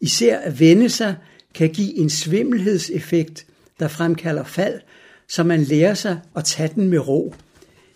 [0.01, 1.15] Især at vende sig
[1.55, 3.45] kan give en svimmelhedseffekt–
[3.84, 4.79] der fremkalder fald,
[5.27, 7.36] så man lærer sig at tage den med ro.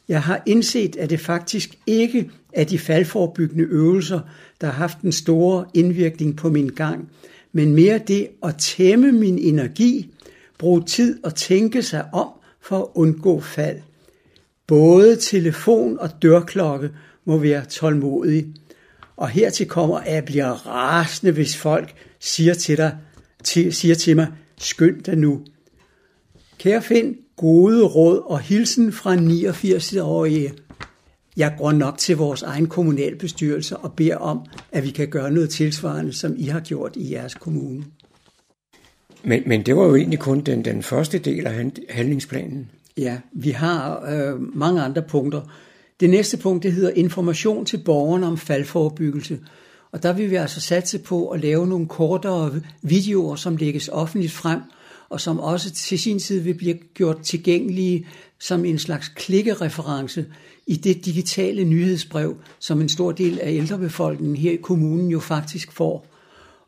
[0.08, 4.20] Jeg har indset, at det faktisk ikke er de faldforebyggende øvelser,
[4.62, 7.12] der har haft en store indvirkning på min gang,
[7.52, 10.14] men mere det at tæmme min energi,
[10.58, 12.28] bruge tid og tænke sig om
[12.62, 13.78] for at undgå fald.
[14.68, 16.90] Både telefon og dørklokke
[17.26, 18.54] må være tålmodige.
[19.18, 22.98] Og hertil kommer, at jeg bliver rasende, hvis folk siger til, dig,
[23.44, 24.28] til, siger til mig,
[24.58, 25.42] skynd dig nu,
[26.60, 30.54] Kære Finn, gode råd og hilsen fra 89-årige.
[31.38, 34.40] Jeg går nok til vores egen kommunalbestyrelse og beder om,
[34.72, 37.84] at vi kan gøre noget tilsvarende, som I har gjort i jeres kommune.
[39.24, 42.70] Men, men det var jo egentlig kun den, den første del af handlingsplanen.
[42.98, 45.42] Ja, vi har øh, mange andre punkter.
[46.00, 49.40] Det næste punkt, det hedder information til borgerne om faldforebyggelse.
[49.92, 54.34] Og der vil vi altså satse på at lave nogle kortere videoer, som lægges offentligt
[54.34, 54.60] frem–
[55.10, 58.08] og som også til sin tid vil blive gjort tilgængelige
[58.40, 60.26] som en slags klikkereference
[60.68, 65.72] i det digitale nyhedsbrev, som en stor del af ældrebefolkningen her i kommunen jo faktisk
[65.72, 66.08] får.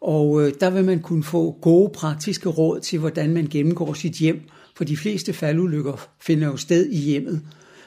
[0.02, 4.14] Og øh, der vil man kunne få gode praktiske råd til, hvordan man gennemgår sit
[4.14, 4.42] hjem,
[4.76, 7.42] for de fleste faldulykker finder jo sted i hjemmet.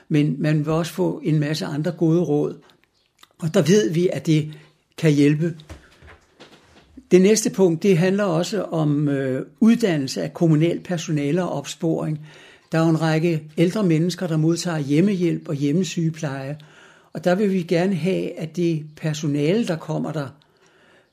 [0.09, 2.59] Men man vil også få en masse andre gode råd.
[3.39, 4.55] Og der ved vi, at det
[4.99, 5.55] kan hjælpe
[7.13, 12.21] det næste punkt, det handler også om øh, uddannelse af kommunal personale og opsporing.
[12.73, 16.59] Der er jo en række ældre mennesker, der modtager hjemmehjælp og hjemmesygepleje,
[17.13, 20.29] og der vil vi gerne have, at det personale, der kommer der,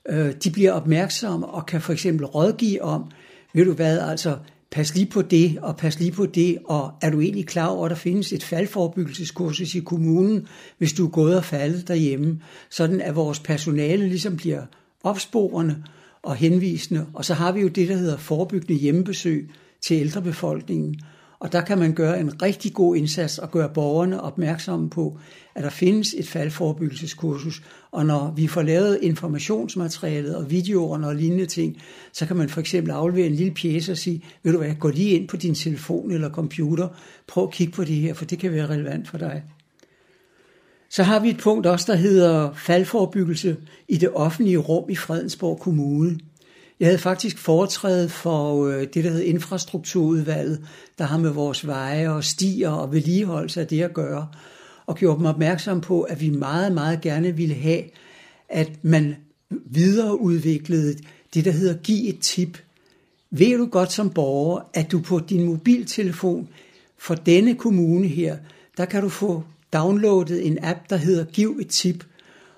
[0.09, 3.11] øh, de bliver opmærksomme og kan for eksempel rådgive om,
[3.53, 4.37] ved du hvad, altså
[4.71, 7.85] pas lige på det, og pas lige på det, og er du egentlig klar over,
[7.85, 10.47] at der findes et faldforebyggelseskursus i kommunen,
[10.77, 14.61] hvis du er gået og faldet derhjemme, sådan at vores personale ligesom bliver
[15.03, 15.83] opsporende
[16.23, 19.49] og henvisende, og så har vi jo det, der hedder forebyggende hjemmebesøg
[19.81, 20.95] til ældrebefolkningen,
[21.39, 25.19] og der kan man gøre en rigtig god indsats og gøre borgerne opmærksomme på,
[25.55, 27.63] at der findes et faldforebyggelseskursus.
[27.91, 31.77] Og når vi får lavet informationsmaterialet og videoerne og lignende ting,
[32.13, 34.89] så kan man for eksempel aflevere en lille pjæse og sige, ved du hvad, gå
[34.89, 36.87] lige ind på din telefon eller computer,
[37.27, 39.43] prøv at kigge på det her, for det kan være relevant for dig.
[40.89, 45.59] Så har vi et punkt også, der hedder faldforbyggelse i det offentlige rum i Fredensborg
[45.59, 46.19] Kommune.
[46.79, 50.61] Jeg havde faktisk foretrædet for øh, det, der hedder infrastrukturudvalget,
[50.97, 54.27] der har med vores veje og stier og vedligeholdelse af det at gøre,
[54.85, 57.83] og gjort dem opmærksom på, at vi meget, meget gerne ville have,
[58.49, 59.15] at man
[59.49, 60.95] videreudviklede
[61.33, 62.57] det, der hedder give et tip.
[63.31, 66.47] Ved du godt som borger, at du på din mobiltelefon
[66.97, 68.37] for denne kommune her,
[68.77, 69.43] der kan du få
[69.73, 72.05] downloadet en app, der hedder Giv et tip,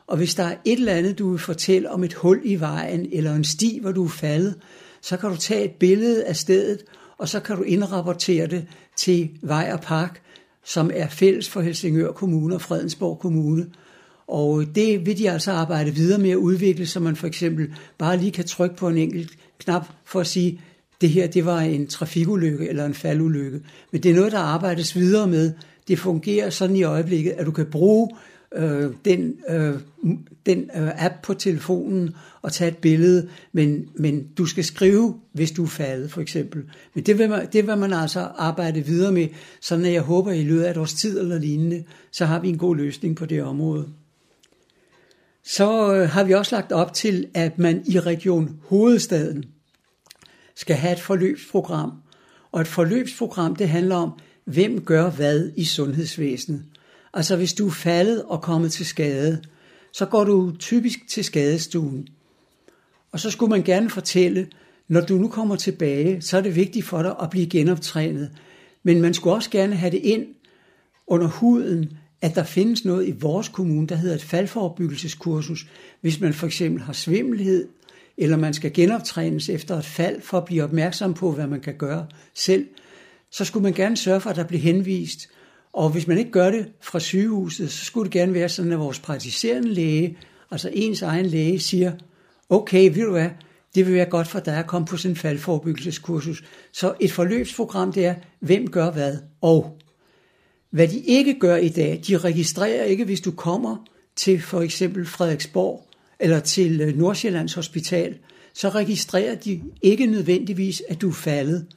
[0.07, 3.07] og hvis der er et eller andet, du vil fortælle om et hul i vejen,
[3.11, 4.55] eller en sti, hvor du er faldet,
[5.01, 6.83] så kan du tage et billede af stedet,
[7.17, 8.65] og så kan du indrapportere det
[8.97, 10.21] til Vej og Park,
[10.63, 13.67] som er fælles for Helsingør Kommune og Fredensborg Kommune.
[14.27, 18.17] Og det vil de altså arbejde videre med at udvikle, så man for eksempel bare
[18.17, 20.61] lige kan trykke på en enkelt knap for at sige,
[21.01, 23.61] det her det var en trafikulykke eller en faldulykke.
[23.91, 25.53] Men det er noget, der arbejdes videre med.
[25.91, 28.09] Det fungerer sådan i øjeblikket, at du kan bruge
[28.55, 29.73] øh, den, øh,
[30.45, 35.51] den øh, app på telefonen og tage et billede, men, men du skal skrive, hvis
[35.51, 36.63] du er faldet for eksempel.
[36.93, 39.27] Men det vil, man, det vil man altså arbejde videre med,
[39.61, 42.49] sådan at jeg håber i løbet af et års tid eller lignende, så har vi
[42.49, 43.87] en god løsning på det område.
[45.43, 49.45] Så øh, har vi også lagt op til, at man i Region Hovedstaden
[50.55, 51.91] skal have et forløbsprogram.
[52.51, 54.11] Og et forløbsprogram, det handler om,
[54.45, 56.63] hvem gør hvad i sundhedsvæsenet.
[57.13, 59.41] Altså hvis du er faldet og kommet til skade,
[59.93, 62.07] så går du typisk til skadestuen.
[63.11, 64.47] Og så skulle man gerne fortælle,
[64.87, 68.31] når du nu kommer tilbage, så er det vigtigt for dig at blive genoptrænet.
[68.83, 70.25] Men man skulle også gerne have det ind
[71.07, 75.67] under huden, at der findes noget i vores kommune, der hedder et faldforebyggelseskursus,
[76.01, 77.67] hvis man for eksempel har svimmelhed,
[78.17, 81.75] eller man skal genoptrænes efter et fald for at blive opmærksom på, hvad man kan
[81.77, 82.67] gøre selv,
[83.31, 85.29] så skulle man gerne sørge for, at der blev henvist
[85.73, 88.79] og hvis man ikke gør det fra sygehuset, så skulle det gerne være sådan, at
[88.79, 90.17] vores praktiserende læge,
[90.51, 91.91] altså ens egen læge, siger,
[92.49, 93.29] okay, ved du hvad,
[93.75, 96.43] det vil være godt for dig at komme på sådan en faldforebyggelseskursus.
[96.71, 99.77] Så et forløbsprogram, det er, hvem gør hvad, og
[100.69, 105.05] hvad de ikke gør i dag, de registrerer ikke, hvis du kommer til for eksempel
[105.05, 105.87] Frederiksborg
[106.19, 108.17] eller til øh, Nordsjællands Hospital,
[108.53, 111.67] så registrerer de ikke nødvendigvis, at du er faldet.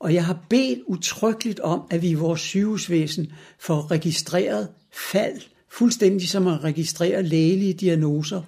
[0.00, 6.28] Og jeg har bedt utryggeligt om, at vi i vores sygehusvæsen får registreret fald, fuldstændig
[6.28, 8.42] som at registrere lægelige diagnoser,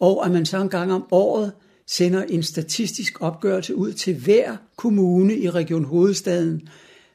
[0.00, 1.52] og at man så en gang om året
[1.86, 6.68] sender en statistisk opgørelse ud til hver kommune i Region Hovedstaden.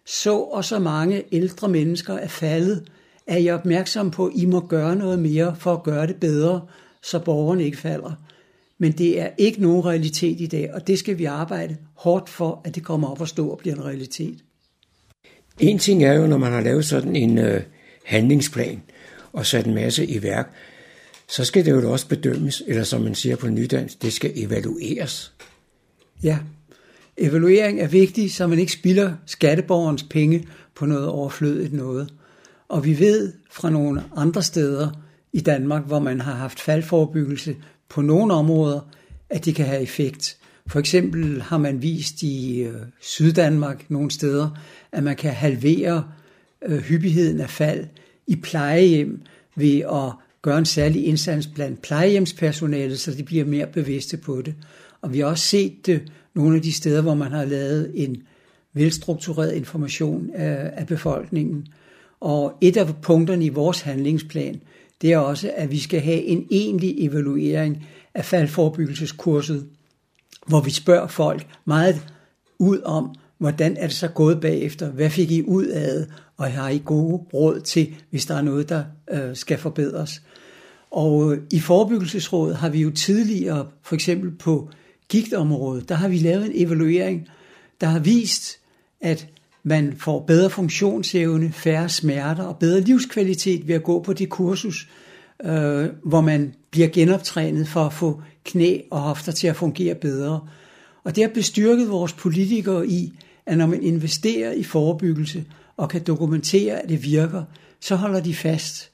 [0.06, 2.92] Så og så mange ældre mennesker er faldet.
[3.28, 6.62] Er I opmærksom på, at I må gøre noget mere for at gøre det bedre,
[7.02, 8.12] så borgerne ikke falder?
[8.78, 12.62] Men det er ikke nogen realitet i dag, og det skal vi arbejde hårdt for,
[12.66, 14.44] at det kommer op og stå og bliver en realitet.
[15.60, 17.62] En ting er jo, når man har lavet sådan en øh,
[18.06, 18.82] handlingsplan
[19.34, 20.54] og sat en masse i værk,
[21.30, 25.34] så skal det jo også bedømmes, eller som man siger på nydans, det skal evalueres.
[26.24, 26.40] Ja,
[27.18, 32.14] evaluering er vigtig, så man ikke spilder skatteborgerens penge på noget overflødigt noget.
[32.68, 34.90] Og vi ved fra nogle andre steder
[35.34, 37.56] i Danmark, hvor man har haft faldforebyggelse
[37.94, 38.80] på nogle områder,
[39.30, 40.38] at det kan have effekt.
[40.68, 44.50] For eksempel har man vist i øh, Syddanmark nogle steder,
[44.91, 46.04] at man kan halvere
[46.66, 47.86] øh, hyppigheden af fald
[48.28, 49.22] i plejehjem
[49.56, 54.56] ved at gøre en særlig indsats blandt plejehjemspersonalet, så de bliver mere bevidste på det.
[55.02, 56.02] Og vi har også set det
[56.34, 58.24] nogle af de steder, hvor man har lavet en
[58.74, 61.68] velstruktureret information af, af befolkningen.
[62.20, 64.62] Og et af punkterne i vores handlingsplan,
[65.04, 69.68] det er også, at vi skal have en egentlig evaluering af faldforebyggelseskurset,
[70.47, 72.01] hvor vi spørger folk meget
[72.60, 76.51] ud om, hvordan er det så gået bagefter, hvad fik I ud af det, og
[76.51, 80.22] har I gode råd til, hvis der er noget, der øh, skal forbedres.
[80.91, 84.70] Og øh, i forebyggelsesrådet har vi jo tidligere, for eksempel på
[85.10, 87.28] gigtområdet, der har vi lavet en evaluering,
[87.82, 88.60] der har vist,
[89.01, 89.28] at
[89.64, 94.89] man får bedre funktionsevne, færre smerter og bedre livskvalitet ved at gå på det kursus,
[95.45, 100.39] øh, hvor man bliver genoptrænet for at få knæ og hofter til at fungere bedre.
[101.03, 103.14] Og det har bestyrket vores politikere i,
[103.45, 105.45] at når man investerer i forebyggelse
[105.78, 107.43] og kan dokumentere, at det virker,
[107.80, 108.89] så holder de fast.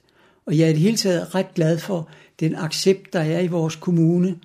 [0.46, 2.08] Og jeg er i det hele taget ret glad for
[2.40, 4.36] den accept, der er i vores kommune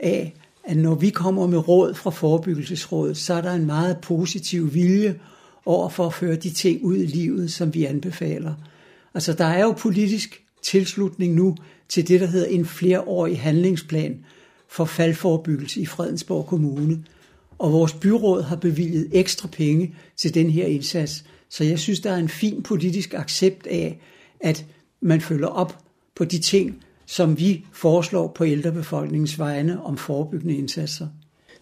[0.00, 4.74] af, at når vi kommer med råd fra Forebyggelsesrådet, så er der en meget positiv
[4.74, 5.14] vilje
[5.66, 8.54] over for at føre de ting ud i livet, som vi anbefaler.
[9.14, 11.56] Altså der er jo politisk tilslutning nu
[11.88, 14.24] til det, der hedder en flereårig handlingsplan
[14.68, 17.04] for faldforebyggelse i Fredensborg Kommune.
[17.58, 21.24] Og vores byråd har bevilget ekstra penge til den her indsats.
[21.48, 24.00] Så jeg synes, der er en fin politisk accept af,
[24.40, 24.66] at
[25.00, 25.78] man følger op
[26.16, 31.08] på de ting, som vi foreslår på ældrebefolkningens vegne om forebyggende indsatser.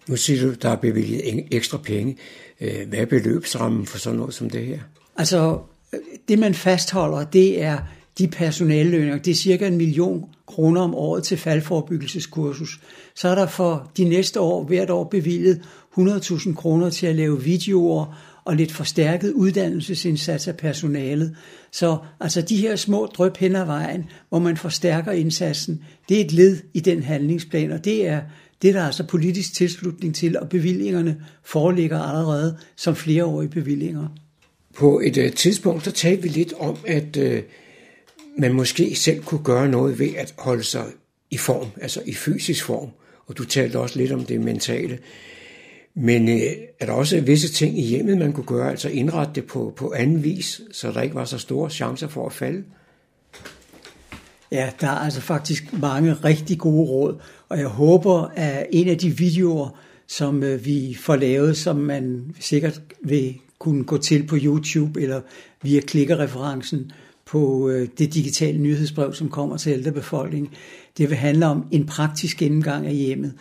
[0.07, 2.17] Nu siger du, der er bevilget ekstra penge.
[2.61, 4.79] Øh, hvad er beløbsrammen for sådan noget som det her?
[5.17, 5.59] Altså,
[6.27, 7.77] det man fastholder, det er
[8.17, 9.17] de personallønninger.
[9.17, 12.79] Det er cirka en million kroner om året til faldforebyggelseskursus.
[13.15, 15.61] Så er der for de næste år, hvert år bevilget
[15.99, 21.35] 100.000 kroner til at lave videoer og lidt forstærket uddannelsesindsats af personalet.
[21.71, 26.25] Så altså de her små drøb hen ad vejen, hvor man forstærker indsatsen, det er
[26.25, 28.21] et led i den handlingsplan, og det er
[28.63, 34.07] det er der altså politisk tilslutning til, og bevillingerne foreligger allerede som flereårige bevillinger.
[34.75, 37.43] På et øh, tidspunkt, der talte vi lidt om, at øh,
[38.37, 40.85] man måske selv kunne gøre noget ved at holde sig
[41.31, 42.89] i form, altså i fysisk form.
[43.25, 44.99] Og du talte også lidt om det mentale.
[45.95, 46.41] Men øh,
[46.79, 49.93] er der også visse ting i hjemmet, man kunne gøre, altså indrette det på, på
[49.95, 52.63] anden vis, så der ikke var så store chancer for at falde?
[54.53, 58.97] Ja, der er altså faktisk mange rigtig gode råd, og jeg håber, at en af
[58.97, 59.69] de videoer,
[60.07, 65.21] som øh, vi får lavet, som man sikkert vil kunne gå til på YouTube eller
[65.61, 66.91] via klikkerreferencen
[67.25, 70.51] på øh, det digitale nyhedsbrev, som kommer til ældrebefolkningen,
[70.97, 73.33] det vil handle om en praktisk gennemgang af hjemmet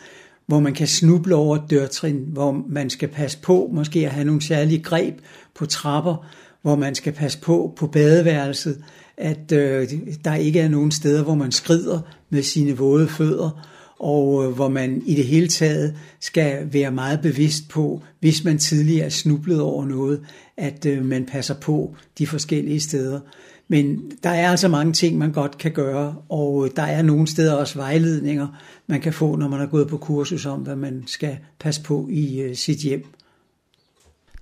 [0.46, 4.42] hvor man kan snuble over dørtrin, hvor man skal passe på måske at have nogle
[4.42, 5.14] særlige greb
[5.54, 6.26] på trapper,
[6.62, 8.84] hvor man skal passe på på badeværelset,
[9.16, 9.88] at øh,
[10.24, 12.00] der ikke er nogen steder, hvor man skrider
[12.30, 17.20] med sine våde fødder, og øh, hvor man i det hele taget skal være meget
[17.20, 20.20] bevidst på, hvis man tidligere er snublet over noget,
[20.56, 23.20] at øh, man passer på de forskellige steder.
[23.68, 27.26] Men der er altså mange ting, man godt kan gøre, og øh, der er nogle
[27.26, 28.46] steder også vejledninger,
[28.86, 32.08] man kan få, når man er gået på kursus om, hvad man skal passe på
[32.10, 33.04] i øh, sit hjem.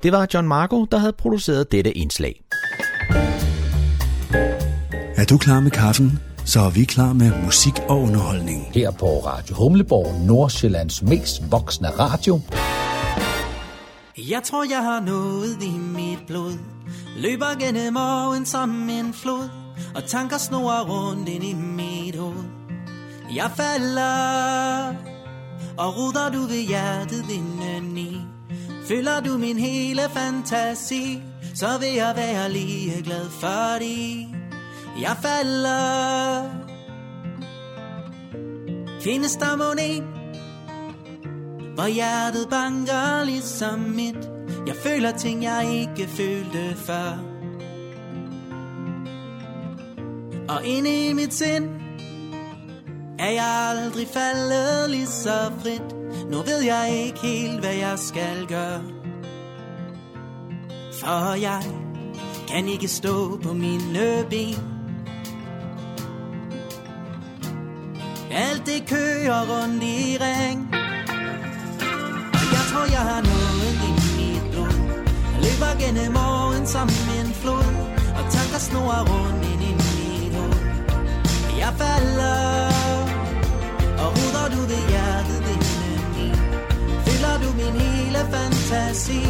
[0.02, 2.42] Det var John Marco, der havde produceret dette indslag.
[5.20, 6.18] Er du klar med kaffen?
[6.44, 8.66] Så er vi klar med musik og underholdning.
[8.74, 12.40] Her på Radio Humleborg, Nordsjællands mest voksne radio.
[14.16, 16.52] Jeg tror, jeg har noget i mit blod
[17.16, 19.48] Løber gennem morgen som en flod
[19.94, 22.44] Og tanker snor rundt ind i mit hoved
[23.34, 24.94] Jeg falder
[25.76, 28.20] Og ruder du ved hjertet indeni
[28.88, 31.22] Føler du min hele fantasi
[31.54, 34.26] Så vil jeg være lige glad fordi
[35.01, 36.44] jeg falder.
[39.01, 40.05] Findes der mon en
[41.74, 44.30] Hvor hjertet banker ligesom mit?
[44.66, 47.18] Jeg føler ting, jeg ikke følte før.
[50.48, 51.68] Og inde i mit sind
[53.18, 55.96] Er jeg aldrig faldet lige så frit.
[56.30, 58.82] Nu ved jeg ikke helt, hvad jeg skal gøre.
[61.01, 61.62] For jeg
[62.48, 64.79] kan ikke stå på mine ben.
[68.32, 70.68] Alt det kører rundt i ring.
[72.38, 74.78] Og jeg tror, jeg har noget i mit blod.
[75.34, 77.70] Jeg Løber gennem morgen som en flod
[78.18, 80.70] Og tanker snor rundt ind i mit hoved.
[81.62, 82.70] Jeg falder
[84.02, 86.28] Og ruder du ved hjertet indeni
[87.04, 89.22] Fylder du min hele fantasi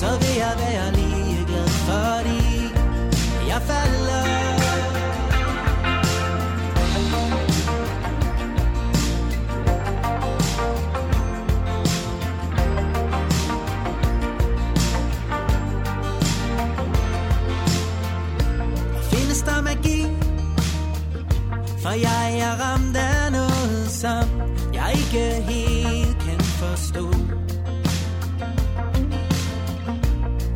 [0.00, 2.42] Så vil jeg være lige glad fordi
[3.48, 4.63] Jeg falder
[21.94, 24.24] Og jeg er ramt af noget, som
[24.74, 27.10] jeg ikke helt kan forstå.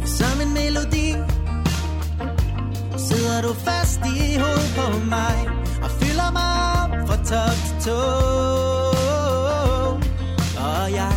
[0.04, 1.14] Som en melodi.
[2.96, 5.48] Sidder du fast i hovedet på mig
[5.82, 8.00] Og fylder mig op fra top til to
[10.64, 11.14] Og jeg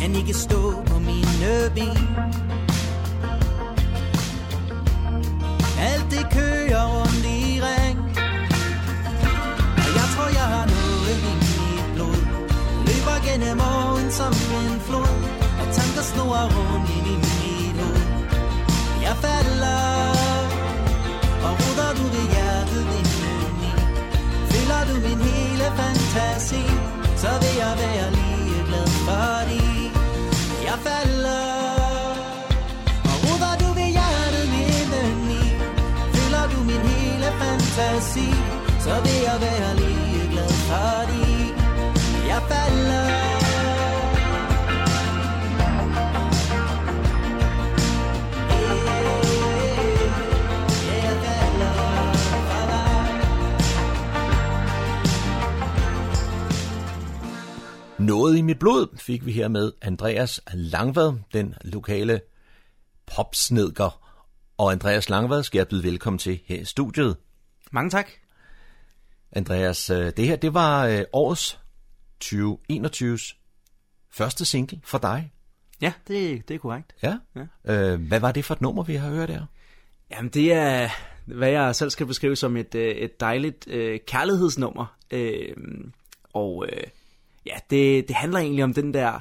[0.00, 2.08] kan ikke stå på mine ben
[5.80, 7.41] Alt det kører rundt i
[13.52, 15.16] gennem morgen som en flod
[15.60, 18.02] Og tanker snor rundt ind i mit hoved
[19.02, 19.82] Jeg falder
[21.46, 23.72] Og ruder du ved hjertet indeni
[24.50, 26.64] Fylder du min hele fantasi
[27.22, 29.92] Så vil jeg være lige glad for dig
[30.68, 31.44] Jeg falder
[33.10, 35.42] Og ruder du ved hjertet indeni
[36.14, 38.28] Fylder du min hele fantasi
[38.86, 41.54] Så vil jeg være lige glad for dig
[42.28, 43.21] Jeg falder
[58.02, 62.20] Noget i mit blod fik vi her med Andreas Langvad, den lokale
[63.06, 64.14] popsnedker.
[64.58, 67.16] Og Andreas Langvad skal jeg byde velkommen til her i studiet.
[67.72, 68.10] Mange tak.
[69.32, 71.60] Andreas, øh, det her det var øh, årets
[72.24, 73.36] 2021's
[74.10, 75.32] første single for dig.
[75.80, 76.94] Ja, det, det er korrekt.
[77.02, 77.18] Ja?
[77.66, 77.74] ja.
[77.74, 79.46] Øh, hvad var det for et nummer, vi har hørt der?
[80.10, 80.88] Jamen, det er,
[81.26, 84.96] hvad jeg selv skal beskrive som et, et dejligt øh, kærlighedsnummer.
[85.10, 85.56] Øh,
[86.32, 86.82] og øh,
[87.46, 89.20] ja, det, det handler egentlig om den der,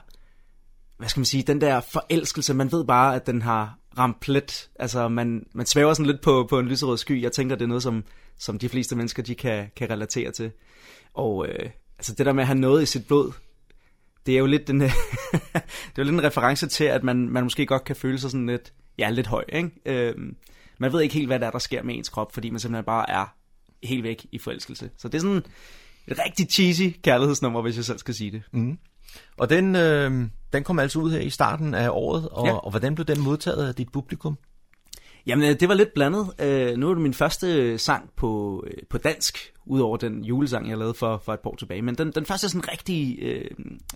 [0.98, 2.54] hvad skal man sige, den der forelskelse.
[2.54, 4.70] Man ved bare, at den har ramt plet.
[4.76, 7.22] Altså, man, man svæver sådan lidt på, på en lyserød sky.
[7.22, 8.04] Jeg tænker, det er noget, som,
[8.38, 10.52] som de fleste mennesker, de kan, kan relatere til.
[11.14, 13.32] Og øh, altså, det der med at have noget i sit blod,
[14.26, 15.62] det er jo lidt, den, det er
[15.98, 18.74] jo lidt en reference til, at man, man måske godt kan føle sig sådan lidt,
[18.98, 19.70] ja, lidt høj, ikke?
[19.86, 20.16] Øh,
[20.78, 22.86] man ved ikke helt, hvad der er, der sker med ens krop, fordi man simpelthen
[22.86, 23.36] bare er
[23.84, 24.90] helt væk i forelskelse.
[24.98, 25.44] Så det er sådan
[26.08, 28.42] et rigtig cheesy kærlighedsnummer, hvis jeg selv skal sige det.
[28.54, 28.78] Mm.
[29.38, 30.12] Og den, øh,
[30.54, 32.54] den kom altså ud her i starten af året, og, Ja.
[32.54, 34.38] og hvordan blev den modtaget af dit publikum?
[35.26, 36.28] Jamen, øh, det var lidt blandet.
[36.40, 40.78] Øh, nu er det min første sang på, øh, på dansk, udover den julesang, jeg
[40.78, 41.82] lavede for, for et par år tilbage.
[41.82, 43.46] Men den, den første sådan rigtig øh,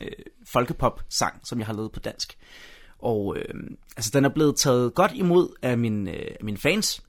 [0.02, 0.08] øh,
[0.54, 2.38] folkepop-sang, som jeg har lavet på dansk.
[3.00, 3.54] Og øh,
[3.98, 7.02] altså, den er blevet taget godt imod af, min, øh, af mine fans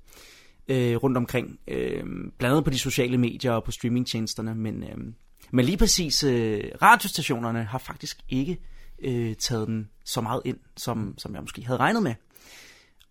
[0.68, 1.58] øh, rundt omkring.
[1.68, 2.04] Øh,
[2.38, 4.54] blandt andet på de sociale medier og på streamingtjenesterne.
[4.54, 4.96] Men, øh,
[5.50, 8.58] men lige præcis øh, radiostationerne har faktisk ikke
[8.98, 12.14] øh, taget den så meget ind, som, som jeg måske havde regnet med.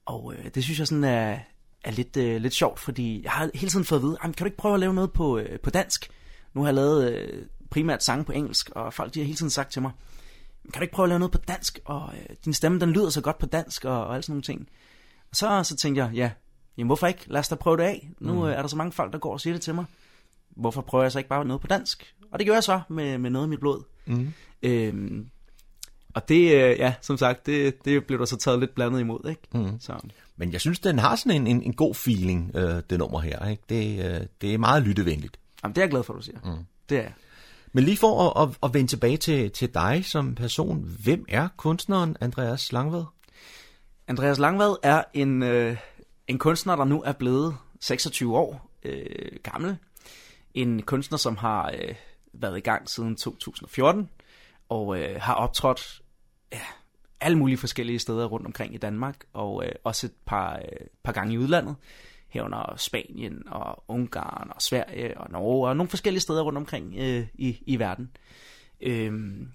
[0.05, 1.39] Og øh, det synes jeg sådan er,
[1.83, 4.45] er lidt, øh, lidt sjovt, fordi jeg har hele tiden fået at vide, kan du
[4.45, 6.09] ikke prøve at lave noget på, øh, på dansk?
[6.53, 9.49] Nu har jeg lavet øh, primært sange på engelsk, og folk de har hele tiden
[9.49, 9.91] sagt til mig,
[10.73, 11.79] kan du ikke prøve at lave noget på dansk?
[11.85, 14.43] Og øh, din stemme, den lyder så godt på dansk, og, og alle sådan nogle
[14.43, 14.69] ting.
[15.29, 16.31] Og så, så tænkte jeg, ja,
[16.77, 17.21] jamen hvorfor ikke?
[17.27, 18.09] Lad os da prøve det af.
[18.19, 18.39] Nu Mm.
[18.39, 18.45] mm.
[18.45, 19.85] er der så mange folk, der går og siger det til mig.
[20.49, 22.15] Hvorfor prøver jeg så ikke bare noget på dansk?
[22.31, 23.83] Og det gjorde jeg så med, med noget i mit blod.
[24.05, 24.33] Mm.
[24.63, 25.29] Øhm,
[26.13, 29.29] og det, øh, ja, som sagt, det, det blev der så taget lidt blandet imod,
[29.29, 29.41] ikke?
[29.53, 29.79] Mm.
[29.79, 29.93] Så.
[30.37, 33.47] Men jeg synes, den har sådan en, en, en god feeling, øh, det nummer her.
[33.49, 33.63] Ikke?
[33.69, 35.39] Det, øh, det er meget lyttevenligt.
[35.63, 36.37] Jamen, det er jeg glad for, du siger.
[36.43, 36.65] Mm.
[36.89, 37.13] Det er jeg.
[37.73, 41.47] Men lige for at, at, at vende tilbage til, til dig som person, hvem er
[41.57, 43.03] kunstneren Andreas Langvad?
[44.07, 45.77] Andreas Langvad er en, øh,
[46.27, 49.77] en kunstner, der nu er blevet 26 år øh, gammel.
[50.53, 51.95] En kunstner, som har øh,
[52.33, 54.09] været i gang siden 2014,
[54.69, 56.01] og øh, har optrådt
[56.51, 56.59] ja,
[57.21, 61.11] alle mulige forskellige steder rundt omkring i Danmark, og øh, også et par, øh, par
[61.11, 61.75] gange i udlandet,
[62.27, 67.27] herunder Spanien og Ungarn og Sverige og Norge, og nogle forskellige steder rundt omkring øh,
[67.33, 68.11] i, i verden.
[68.81, 69.47] Øhm,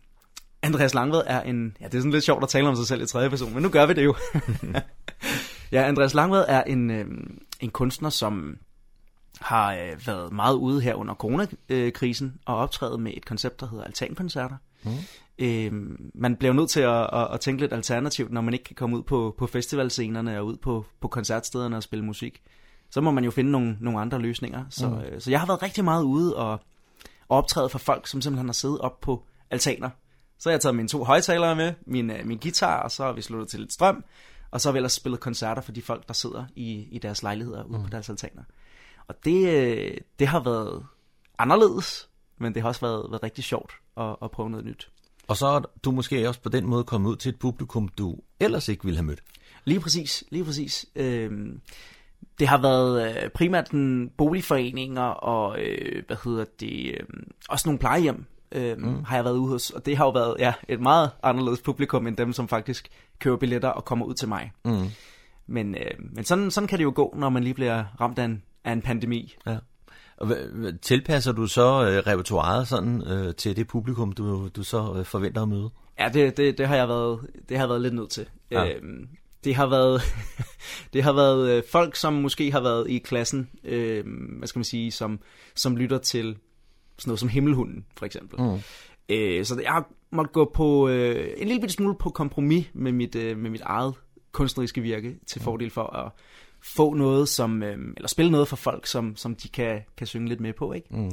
[0.63, 1.77] Andreas Langved er en...
[1.81, 3.63] Ja, det er sådan lidt sjovt at tale om sig selv i tredje person, men
[3.63, 4.15] nu gør vi det jo.
[5.73, 7.07] ja, Andreas Langved er en, øh,
[7.61, 8.57] en kunstner, som
[9.41, 13.85] har øh, været meget ude her under coronakrisen og optrædet med et koncept, der hedder
[13.85, 14.57] altankoncerter.
[14.83, 14.91] Mm.
[15.39, 15.73] Øh,
[16.15, 18.97] man bliver nødt til at, at, at tænke lidt alternativt, når man ikke kan komme
[18.97, 22.43] ud på, på festivalscenerne og ud på, på koncertstederne og spille musik.
[22.91, 24.65] Så må man jo finde nogle, nogle andre løsninger.
[24.71, 24.99] Så, Mm.
[24.99, 26.51] øh, så jeg har været rigtig meget ude og,
[27.29, 29.91] og optræde for folk, som simpelthen har siddet op på altaner.
[30.39, 33.13] Så har jeg taget mine to højtalere med, min, øh, min guitar, og så har
[33.13, 34.05] vi sluttet til lidt strøm.
[34.51, 37.23] Og så har vi ellers spillet koncerter for de folk, der sidder i, i deres
[37.23, 37.85] lejligheder ude mm.
[37.85, 38.43] på deres altaner.
[39.09, 40.87] Og det, øh, det har været
[41.39, 44.91] anderledes, men det har også været, været rigtig sjovt at, at prøve noget nyt.
[45.29, 48.17] Og så er du måske også på den måde kommet ud til et publikum, du
[48.41, 49.23] ellers ikke ville have mødt.
[49.65, 50.87] Lige præcis, lige præcis.
[50.97, 51.61] Øhm,
[52.39, 57.07] det har været øh, primært den boligforeninger og, øh, hvad hedder det, øh,
[57.49, 59.05] også nogle plejehjem, øh, Mm.
[59.05, 59.71] har jeg været ude hos.
[59.71, 62.89] Og det har jo været ja, et meget anderledes publikum, end dem, som faktisk
[63.19, 64.53] køber billetter og kommer ud til mig.
[64.65, 64.85] Mm.
[65.47, 68.25] Men, øh, men sådan, sådan kan det jo gå, når man lige bliver ramt af
[68.25, 69.35] en, af en pandemi.
[69.47, 69.57] Ja.
[70.17, 70.29] Og
[70.83, 75.43] tilpasser du så øh, repertoireet sådan øh, til det publikum, du, du så øh, forventer
[75.43, 75.71] at møde?
[75.99, 78.27] Ja, det, det, det har jeg været, det har jeg været lidt nødt til.
[78.51, 78.69] Ja.
[78.69, 79.09] Øhm,
[79.45, 80.03] det har været,
[80.93, 84.05] det har været øh, folk, som måske har været i klassen, øh,
[84.39, 85.21] hvad skal man sige, som,
[85.55, 86.37] som lytter til
[87.01, 88.41] sådan noget som Himmelhunden, for eksempel.
[88.41, 88.59] Mm.
[89.09, 92.93] Øh, så jeg har måttet gå på øh, en lille bitte smule på kompromis med
[92.93, 93.95] mit, øh, med mit eget
[94.33, 96.13] kunstneriske virke til fordel for at
[96.63, 100.29] få noget, som, øh, eller spille noget for folk, som, som de kan, kan synge
[100.29, 100.73] lidt med på.
[100.73, 100.87] Ikke?
[100.91, 101.11] Mm.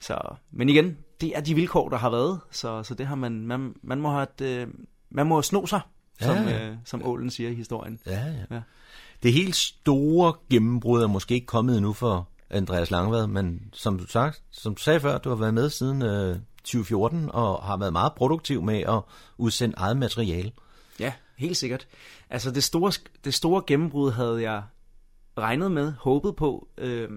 [0.00, 3.46] Så, men igen, det er de vilkår, der har været, så, så det har man,
[3.46, 4.68] man, man må have et, øh,
[5.10, 5.80] man må sno sig,
[6.20, 6.70] som, Ja, ja.
[6.70, 7.98] øh, som Ålen siger i historien.
[8.06, 8.54] Ja, ja.
[8.54, 8.60] ja.
[9.22, 14.06] Det helt store gennembrud er måske ikke kommet endnu for Andreas Langvad, men som du,
[14.06, 17.92] sagt, som du sagde før, du har været med siden øh, 2014 og har været
[17.92, 19.00] meget produktiv med at
[19.38, 20.52] udsende eget materiale.
[21.00, 21.88] Ja, helt sikkert.
[22.30, 22.92] Altså det store,
[23.24, 24.62] det store gennembrud havde jeg
[25.38, 27.08] regnet med, håbet på, øh,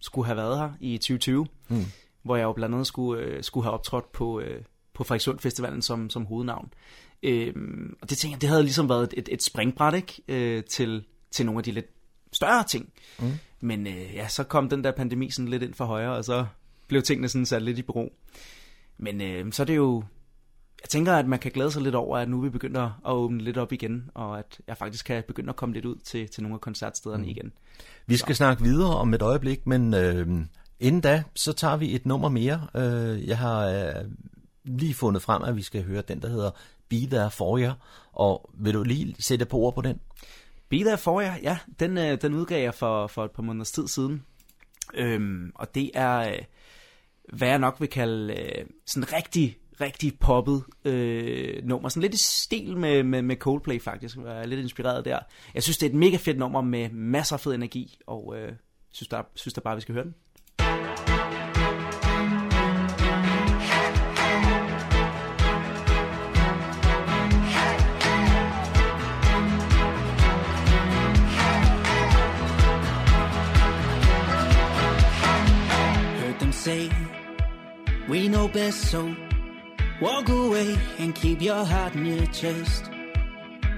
[0.00, 1.84] skulle have været her i 2020, Mm.
[2.22, 4.62] hvor jeg jo blandt andet skulle, øh, skulle have optrådt på, øh,
[4.94, 6.72] på Frederikssund Festivalen som, som hovednavn.
[7.22, 7.54] Øh,
[8.02, 10.22] og det tænker jeg, det havde ligesom været et, et springbræt ikke?
[10.28, 11.86] Øh, til, til nogle af de lidt
[12.32, 12.92] større ting.
[13.18, 13.32] Mm.
[13.60, 16.46] Men øh, ja, så kom den der pandemi sådan lidt ind for højre, og så
[16.86, 18.12] blev tingene sådan sat lidt i bero.
[18.98, 20.04] Men øh, så er det jo...
[20.82, 23.42] Jeg tænker, at man kan glæde sig lidt over, at nu vi begyndt at åbne
[23.42, 26.42] lidt op igen, og at jeg faktisk kan begynde at komme lidt ud til, til
[26.42, 27.28] nogle af koncertstederne mm.
[27.28, 27.52] igen.
[28.06, 30.26] Vi skal snakke videre om et øjeblik, men øh,
[30.80, 32.66] inden da, så tager vi et nummer mere.
[32.76, 34.04] Øh, jeg har øh,
[34.64, 36.50] lige fundet frem, at vi skal høre den, der hedder
[36.88, 37.72] Be There For You,
[38.12, 40.00] og vil du lige sætte på ord på den?
[40.70, 43.72] Be There For You, ja, den, øh, den udgav jeg for, for et par måneders
[43.72, 44.24] tid siden.
[44.94, 46.38] Øhm, og det er, øh,
[47.32, 51.88] hvad jeg nok vil kalde øh, sådan rigtig, rigtig poppet øh, nummer.
[51.88, 54.16] Sådan lidt i stil med, med, med Coldplay faktisk.
[54.16, 55.18] Jeg er lidt inspireret der.
[55.54, 58.52] Jeg synes, det er et mega fedt nummer med masser af fed energi, og øh,
[58.90, 60.14] synes, der, synes der bare, vi skal høre den.
[76.60, 76.90] Say,
[78.06, 79.16] we know best, so
[79.98, 82.90] walk away and keep your heart in your chest.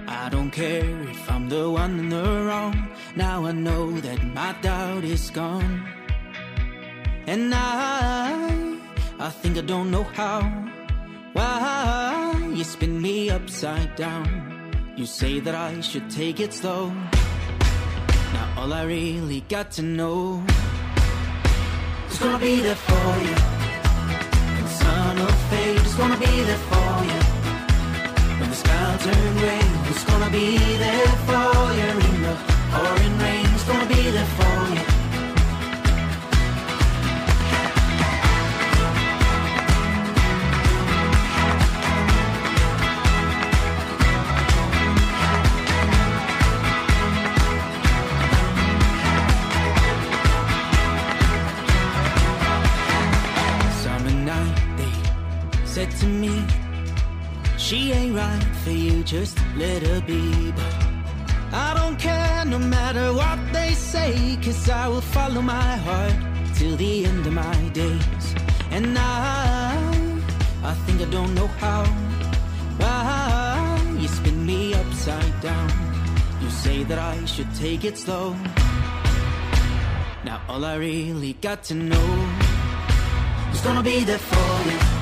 [0.09, 2.75] I don't care if I'm the one in the wrong.
[3.15, 5.87] Now I know that my doubt is gone.
[7.29, 8.79] And I,
[9.21, 10.41] I think I don't know how.
[11.35, 14.27] Why you spin me upside down?
[14.97, 16.89] You say that I should take it slow.
[18.35, 20.45] Now all I really got to know
[22.13, 23.37] is gonna be there for you.
[24.55, 27.21] When the sun will fade, it's gonna be there for you.
[28.39, 30.49] When the sky will turn gray, it's gonna be
[30.85, 31.91] there for you.
[32.09, 32.35] In the
[32.73, 35.02] pouring rain, it's gonna be there for you.
[55.73, 56.45] Said to me,
[57.57, 60.53] She ain't right for you, just let her be.
[60.53, 60.75] But
[61.51, 66.13] I don't care no matter what they say, cause I will follow my heart
[66.57, 68.35] till the end of my days.
[68.71, 69.73] And I,
[70.63, 71.85] I think I don't know how,
[72.77, 75.71] why you spin me upside down.
[76.43, 78.37] You say that I should take it slow.
[80.23, 82.09] Now all I really got to know
[83.53, 85.02] is gonna be there for you.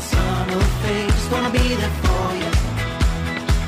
[0.00, 2.50] The sun will fade, it's gonna be there for you.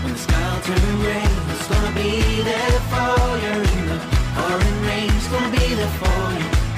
[0.03, 3.55] When the sky will turn gray, it's gonna be there for you.
[3.77, 3.99] In the
[4.35, 6.72] pouring rain, it's gonna be there for you.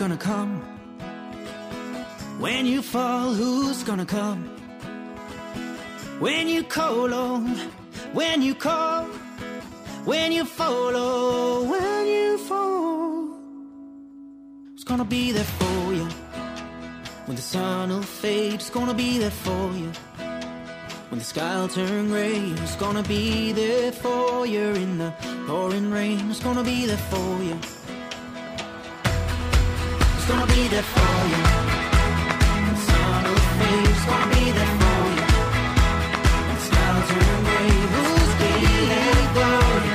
[0.00, 0.62] Gonna come?
[2.38, 4.44] When you fall, who's gonna come?
[6.20, 7.40] When you call, oh,
[8.14, 9.04] when you call,
[10.06, 13.28] when you fall, oh, when you fall,
[14.70, 16.08] who's gonna be there for you?
[17.26, 19.92] When the sun will fade, it's gonna be there for you.
[21.10, 24.66] When the sky will turn gray, who's gonna be there for you?
[24.84, 25.12] In the
[25.46, 27.58] pouring rain, who's gonna be there for you?
[30.30, 31.42] It's gonna be there for you.
[32.54, 35.26] When the sun will fade, it's gonna be there for you.
[36.46, 38.52] When the sky will turn gray, who's be
[38.90, 39.89] there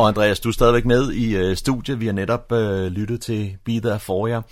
[0.00, 2.00] Og Andreas, du er stadigvæk med i øh, studiet.
[2.00, 4.42] Vi har netop øh, lyttet til Be There For jer.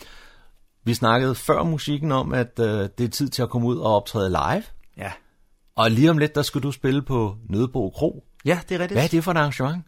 [0.84, 3.96] Vi snakkede før musikken om, at øh, det er tid til at komme ud og
[3.96, 4.62] optræde live.
[4.96, 5.12] Ja.
[5.76, 8.24] Og lige om lidt, der skal du spille på Nødebo Kro.
[8.44, 8.96] Ja, det er rigtigt.
[8.96, 9.84] Hvad er det for et arrangement?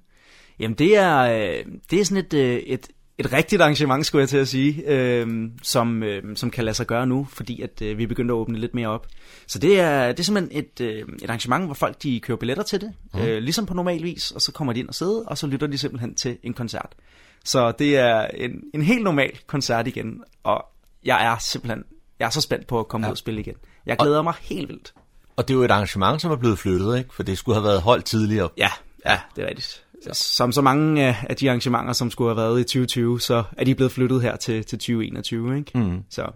[0.59, 2.89] Jamen det er, øh, det er sådan et, øh, et,
[3.21, 6.87] et rigtigt arrangement, skulle jeg til at sige, øh, som, øh, som kan lade sig
[6.87, 9.07] gøre nu, fordi at øh, vi er begyndt at åbne lidt mere op.
[9.47, 12.63] Så det er, det er simpelthen et, øh, et arrangement, hvor folk de køber billetter
[12.63, 13.21] til det, mm.
[13.21, 15.67] øh, ligesom på normal vis, og så kommer de ind og sidder, og så lytter
[15.67, 16.93] de simpelthen til en koncert.
[17.45, 20.65] Så det er en, en helt normal koncert igen, og
[21.05, 21.85] jeg er simpelthen
[22.21, 23.11] jeg er så spændt på at komme ja.
[23.11, 23.55] ud og spille igen.
[23.87, 24.95] Jeg glæder mig helt vildt.
[25.37, 27.15] Og det er jo et arrangement, som er blevet flyttet, ikke?
[27.15, 28.49] For det skulle have været holdt tidligere.
[28.57, 28.71] Ja,
[29.07, 29.85] ja, det er rigtigt.
[30.13, 33.65] Som så mange af af de arrangementer, som skulle have været i 2020, så er
[33.65, 35.79] de blevet flyttet her til, til 2021, ikke?
[35.79, 36.03] Mm.
[36.11, 36.31] Så.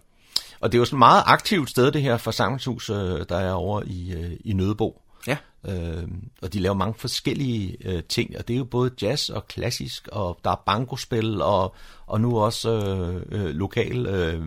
[0.60, 3.52] Og det er jo sådan et meget aktivt sted, det her forsamlingshus, øh, der er
[3.52, 5.00] over i, øh, i Nødebo.
[5.26, 5.36] Ja.
[5.68, 6.08] Øh,
[6.42, 10.08] og de laver mange forskellige øh, ting, og det er jo både jazz og klassisk,
[10.12, 11.74] og der er bankospil, og,
[12.06, 14.46] og nu også øh, øh, lokal øh,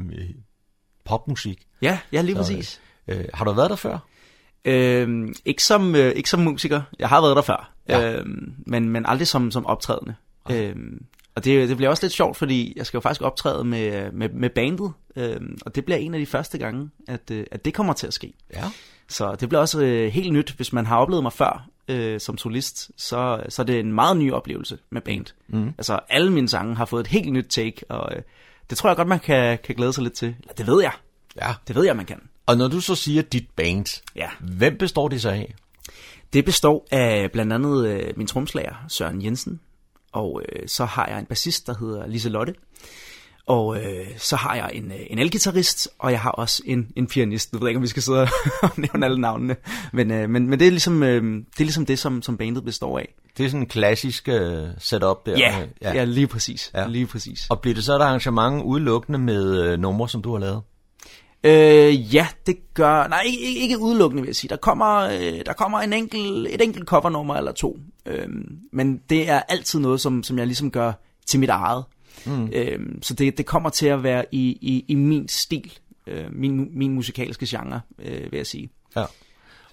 [1.05, 1.59] popmusik.
[1.81, 2.81] Ja, ja, lige Så, præcis.
[3.07, 3.97] Øh, har du været der før?
[4.65, 6.81] Øhm, ikke, som, øh, ikke som musiker.
[6.99, 7.76] Jeg har været der før.
[7.89, 8.11] Ja.
[8.11, 10.15] Øhm, men, men aldrig som, som optrædende.
[10.51, 14.11] Øhm, og det, det bliver også lidt sjovt, fordi jeg skal jo faktisk optræde med,
[14.11, 14.93] med, med bandet.
[15.15, 18.07] Øhm, og det bliver en af de første gange, at, øh, at det kommer til
[18.07, 18.33] at ske.
[18.53, 18.63] Ja.
[19.09, 20.51] Så det bliver også øh, helt nyt.
[20.51, 24.17] Hvis man har oplevet mig før øh, som solist, så, så er det en meget
[24.17, 25.25] ny oplevelse med band.
[25.47, 25.67] Mm.
[25.67, 28.21] Altså alle mine sange har fået et helt nyt take, og øh,
[28.69, 30.35] det tror jeg godt, man kan, kan glæde sig lidt til.
[30.39, 30.91] Eller, det ved jeg.
[31.41, 31.53] Ja.
[31.67, 32.21] Det ved jeg, man kan.
[32.45, 34.29] Og når du så siger dit band, ja.
[34.39, 35.55] hvem består det så af?
[36.33, 39.59] Det består af blandt andet øh, min tromslager Søren Jensen,
[40.11, 42.53] og øh, så har jeg en bassist, der hedder Liselotte,
[43.47, 47.07] og øh, så har jeg en, øh, en elgitarrist, og jeg har også en, en
[47.07, 47.53] pianist.
[47.53, 48.27] Jeg ved ikke, om vi skal sidde
[48.61, 49.55] og nævne alle navnene,
[49.93, 52.65] men, øh, men, men det, er ligesom, øh, det er ligesom det, som, som bandet
[52.65, 53.13] består af.
[53.37, 55.37] Det er sådan en klassisk uh, setup der.
[55.37, 55.93] Ja, ja.
[55.93, 56.71] ja lige præcis.
[56.73, 56.87] Ja.
[56.87, 57.47] Lige præcis.
[57.49, 60.61] Og bliver det så et arrangement udelukkende med uh, numre, som du har lavet?
[61.47, 63.07] Øh, ja, det gør...
[63.07, 64.49] Nej, ikke, ikke udelukkende, vil jeg sige.
[64.49, 67.77] Der kommer, øh, der kommer en enkel, et enkelt covernummer eller to.
[68.05, 68.27] Øh,
[68.71, 70.93] men det er altid noget, som, som jeg ligesom gør
[71.25, 71.83] til mit eget.
[72.25, 72.49] Mm.
[72.53, 75.73] Øh, så det, det kommer til at være i, i, i min stil.
[76.07, 78.69] Øh, min, min musikalske genre, øh, vil jeg sige.
[78.95, 79.05] Ja.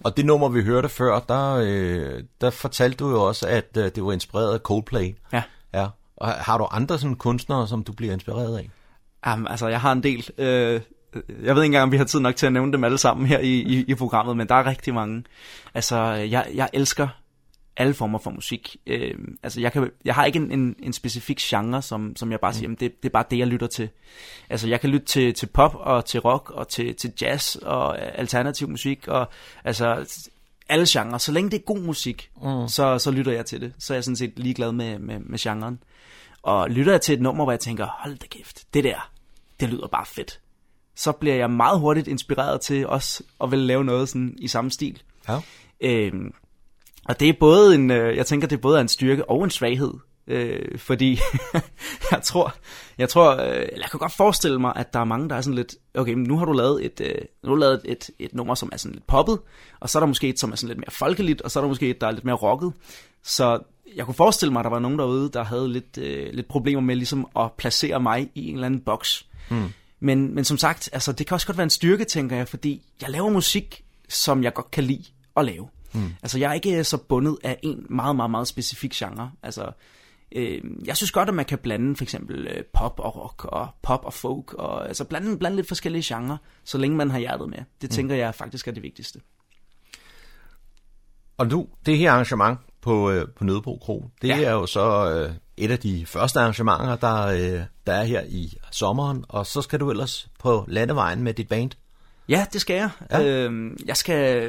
[0.05, 3.85] Og det nummer, vi hørte før, der, øh, der fortalte du jo også, at øh,
[3.85, 5.15] det var inspireret af Coldplay.
[5.33, 5.43] Ja.
[5.75, 5.87] ja.
[6.17, 8.71] Og har du andre sådan kunstnere, som du bliver inspireret af?
[9.35, 10.31] Um, altså, jeg har en del.
[10.39, 10.81] Øh,
[11.29, 13.27] jeg ved ikke engang, om vi har tid nok til at nævne dem alle sammen
[13.27, 15.25] her i, i, i programmet, men der er rigtig mange.
[15.75, 17.09] Altså, jeg, jeg elsker
[17.77, 18.77] alle former for musik.
[18.87, 22.41] Øh, altså, jeg, kan, jeg har ikke en, en, en specifik genre, som, som jeg
[22.41, 22.77] bare siger, mm.
[22.77, 23.89] det, det er bare det, jeg lytter til.
[24.51, 28.01] Altså, jeg kan lytte til, til pop og til rock og til, til jazz og
[28.19, 29.29] alternativ musik og
[29.65, 30.17] altså
[30.69, 31.19] alle genrer.
[31.19, 32.69] Så længe det er god musik, mm.
[32.69, 33.73] så, så lytter jeg til det.
[33.79, 35.79] Så er jeg sådan set ligeglad med, med, med genren.
[36.43, 39.11] Og lytter jeg til et nummer, hvor jeg tænker, hold da kæft, det der,
[39.61, 40.41] det lyder bare fedt
[40.97, 44.71] så bliver jeg meget hurtigt inspireret til også at ville lave noget sådan i samme
[44.71, 45.03] stil.
[45.29, 45.41] Ja.
[45.81, 46.35] Øhm,
[47.05, 49.51] og det er både en, øh, jeg tænker, det er både en styrke og en
[49.51, 49.95] svaghed.
[50.27, 51.19] Øh, fordi
[52.13, 52.55] jeg tror,
[52.99, 55.55] jeg tror, øh, jeg kan godt forestille mig, at der er mange, der er sådan
[55.55, 58.35] lidt, okay, men nu har du lavet et, øh, nu har du lavet et, et
[58.35, 59.39] nummer, som er sådan lidt poppet,
[59.81, 61.63] og så er der måske et, som er sådan lidt mere folkeligt, og så er
[61.63, 62.73] der måske et, der er lidt mere rocket.
[63.23, 63.59] Så
[63.97, 66.81] jeg kunne forestille mig, at der var nogen derude, der havde lidt, øh, lidt problemer
[66.81, 69.27] med ligesom at placere mig i en eller anden boks.
[69.51, 69.73] Mm.
[70.05, 72.83] Men, men som sagt, altså, det kan også godt være en styrke, tænker jeg, fordi
[73.03, 75.05] jeg laver musik, som jeg godt kan lide
[75.37, 75.69] at lave.
[75.95, 76.15] Mm.
[76.23, 79.31] Altså, jeg er ikke så bundet af en meget, meget, meget specifik genre.
[79.43, 79.73] Altså,
[80.33, 83.69] øh, jeg synes godt, at man kan blande for eksempel øh, pop og rock og
[83.83, 87.49] pop og folk, og altså blande, blande lidt forskellige genrer, så længe man har hjertet
[87.49, 87.59] med.
[87.59, 87.95] Det Mm.
[87.95, 89.21] tænker jeg faktisk er det vigtigste.
[91.37, 94.43] Og nu, det her arrangement på, øh, på Nødebro Kro, det Ja.
[94.43, 98.53] er jo så øh, et af de første arrangementer, der, øh, der er her i
[98.71, 101.71] sommeren, og så skal du ellers på landevejen med dit band.
[102.29, 102.91] Ja, det skal jeg.
[103.11, 103.25] Ja.
[103.25, 104.49] Øhm, jeg, skal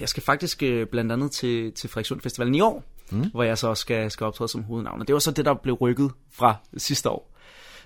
[0.00, 3.30] jeg skal faktisk øh, blandt andet til, til Frederikssund Festivalen i år, Mm.
[3.30, 5.00] hvor jeg så skal, skal optræde som hovednavn.
[5.00, 7.30] Og det var så det, der blev rykket fra sidste år.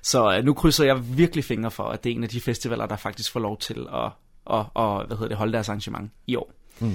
[0.02, 2.86] Så øh, nu krydser jeg virkelig fingre for, at det er en af de festivaler,
[2.86, 4.10] der faktisk får lov til at,
[4.50, 6.52] at, at hvad hedder det, holde deres arrangement i år.
[6.80, 6.92] Mm.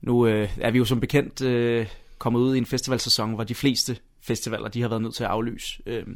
[0.00, 1.86] Nu øh, er vi jo som bekendt øh,
[2.18, 5.30] kommet ud i en festivalsæson, hvor de fleste festivaler de har været nødt til at
[5.30, 5.82] aflyse.
[5.86, 6.06] Øh,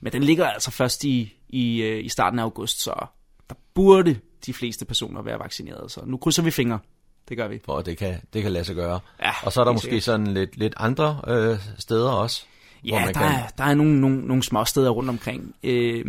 [0.00, 3.06] men den ligger altså først i, i, øh, i starten af august, så
[3.48, 4.16] der burde
[4.46, 5.90] de fleste personer være vaccineret.
[5.90, 6.78] Så nu krydser vi fingre.
[7.28, 7.60] Det gør vi.
[7.64, 9.00] For det kan, det kan lade sig gøre.
[9.22, 10.02] Ja, og så er der måske sikkert.
[10.02, 12.44] sådan lidt, lidt andre øh, steder også.
[12.88, 13.22] hvor Ja, der, kan...
[13.22, 15.54] er, der er nogle, nogle, nogle små steder rundt omkring.
[15.62, 16.04] Øh,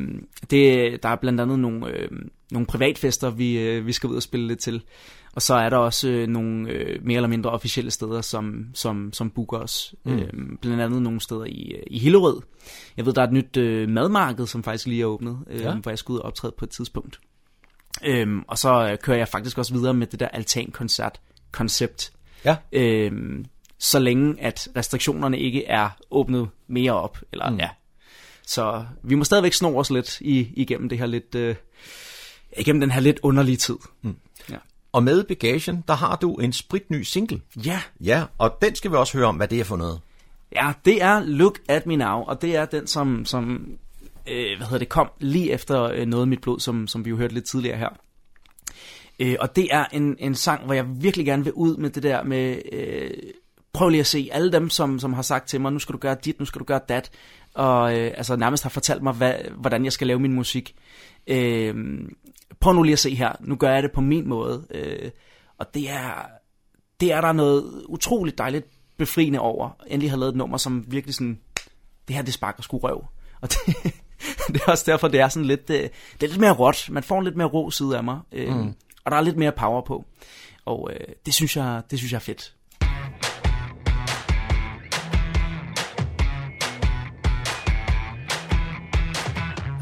[0.49, 2.09] det, der er blandt andet nogle, øh,
[2.51, 4.81] nogle privatfester, vi, øh, vi skal ud og spille lidt til.
[5.37, 9.13] Og så er der også øh, nogle øh, mere eller mindre officielle steder, som, som,
[9.13, 9.95] som booker os.
[10.05, 10.11] Mm.
[10.13, 10.29] Øh,
[10.61, 12.41] blandt andet nogle steder i, øh, i Hillerød.
[12.97, 15.75] Jeg ved, der er et nyt øh, madmarked, som faktisk lige er åbnet, øh, Ja.
[15.75, 17.19] hvor jeg skal ud og optræde på et tidspunkt.
[18.05, 22.11] Øhm, og så øh, kører jeg faktisk også videre med det der altankoncert-koncept.
[22.45, 22.57] Ja.
[22.71, 23.45] Øhm,
[23.77, 27.17] så længe at restriktionerne ikke er åbnet mere op.
[27.31, 27.57] Eller, mm.
[27.57, 27.69] ja.
[28.47, 31.35] Så vi må stadigvæk snore os lidt i, igennem det her lidt...
[31.35, 31.55] Øh,
[32.59, 33.75] igennem den her lidt underlige tid.
[34.01, 34.15] Mm.
[34.91, 37.41] Og med bagagen, der har du en spritny single.
[37.65, 37.81] Ja.
[37.99, 39.99] Ja, og den skal vi også høre om, hvad det er for noget.
[40.55, 43.67] Ja, det er Look At Me Now, og det er den, som, som
[44.27, 47.09] øh, hvad hedder det, kom lige efter øh, Noget af mit blod, som, som vi
[47.09, 47.89] jo hørte lidt tidligere her.
[49.19, 52.03] Øh, og det er en, en sang, hvor jeg virkelig gerne vil ud med det
[52.03, 53.11] der med, øh,
[53.73, 55.97] prøv lige at se alle dem, som, som har sagt til mig, nu skal du
[55.97, 57.11] gøre dit, nu skal du gøre dat,
[57.53, 60.75] og øh, altså nærmest har fortalt mig, hvad, hvordan jeg skal lave min musik.
[61.27, 61.75] Øh,
[62.59, 64.67] prøv nu lige at se her, nu gør jeg det på min måde.
[64.71, 65.11] Øh,
[65.57, 66.27] og det er,
[66.99, 68.65] det er der noget utroligt dejligt
[68.97, 69.69] befriende over.
[69.87, 71.39] Endelig har lavet et nummer, som virkelig sådan,
[72.07, 73.05] det her det sparker sgu røv.
[73.41, 73.59] Og det,
[74.47, 75.81] det er også derfor, det er sådan lidt, øh,
[76.21, 76.89] det er lidt mere råt.
[76.89, 78.19] Man får en lidt mere rå side af mig.
[78.31, 78.73] Øh, mm.
[79.05, 80.05] Og der er lidt mere power på.
[80.65, 82.53] Og øh, det, synes jeg, det synes jeg er fedt.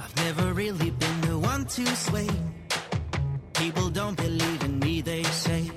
[0.04, 2.45] I've never really been the one to sway.
[3.96, 5.72] Don't believe in me, they say.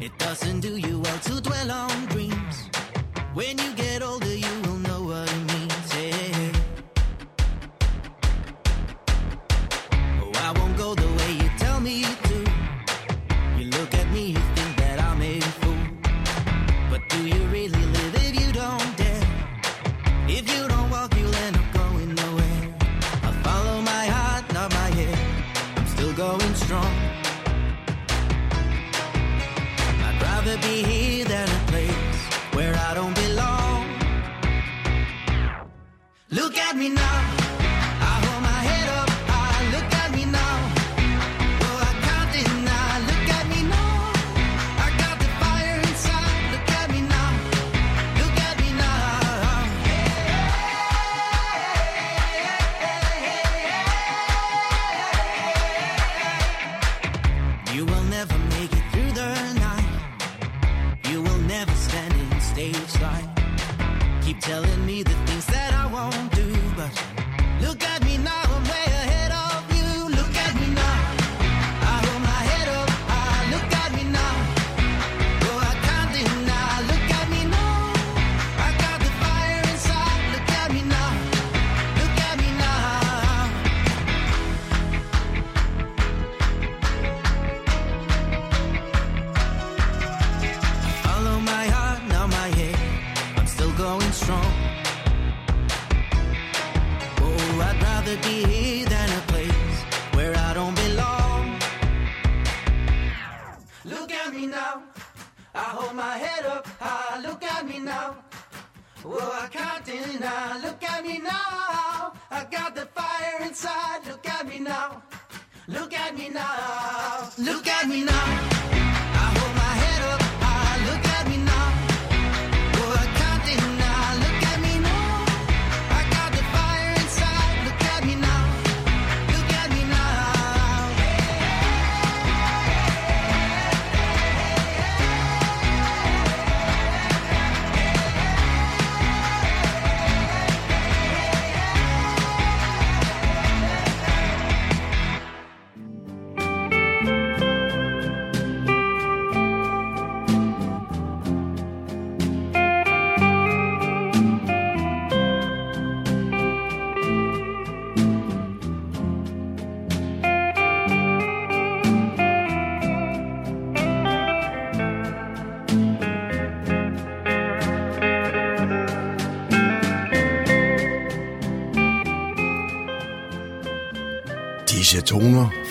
[0.00, 2.68] It doesn't do you well to dwell on dreams.
[3.32, 4.21] When you get older,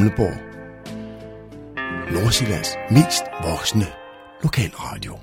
[0.00, 0.36] Gamleborg.
[2.12, 3.86] Nordsjællands mest voksne
[4.42, 5.18] lokalradio.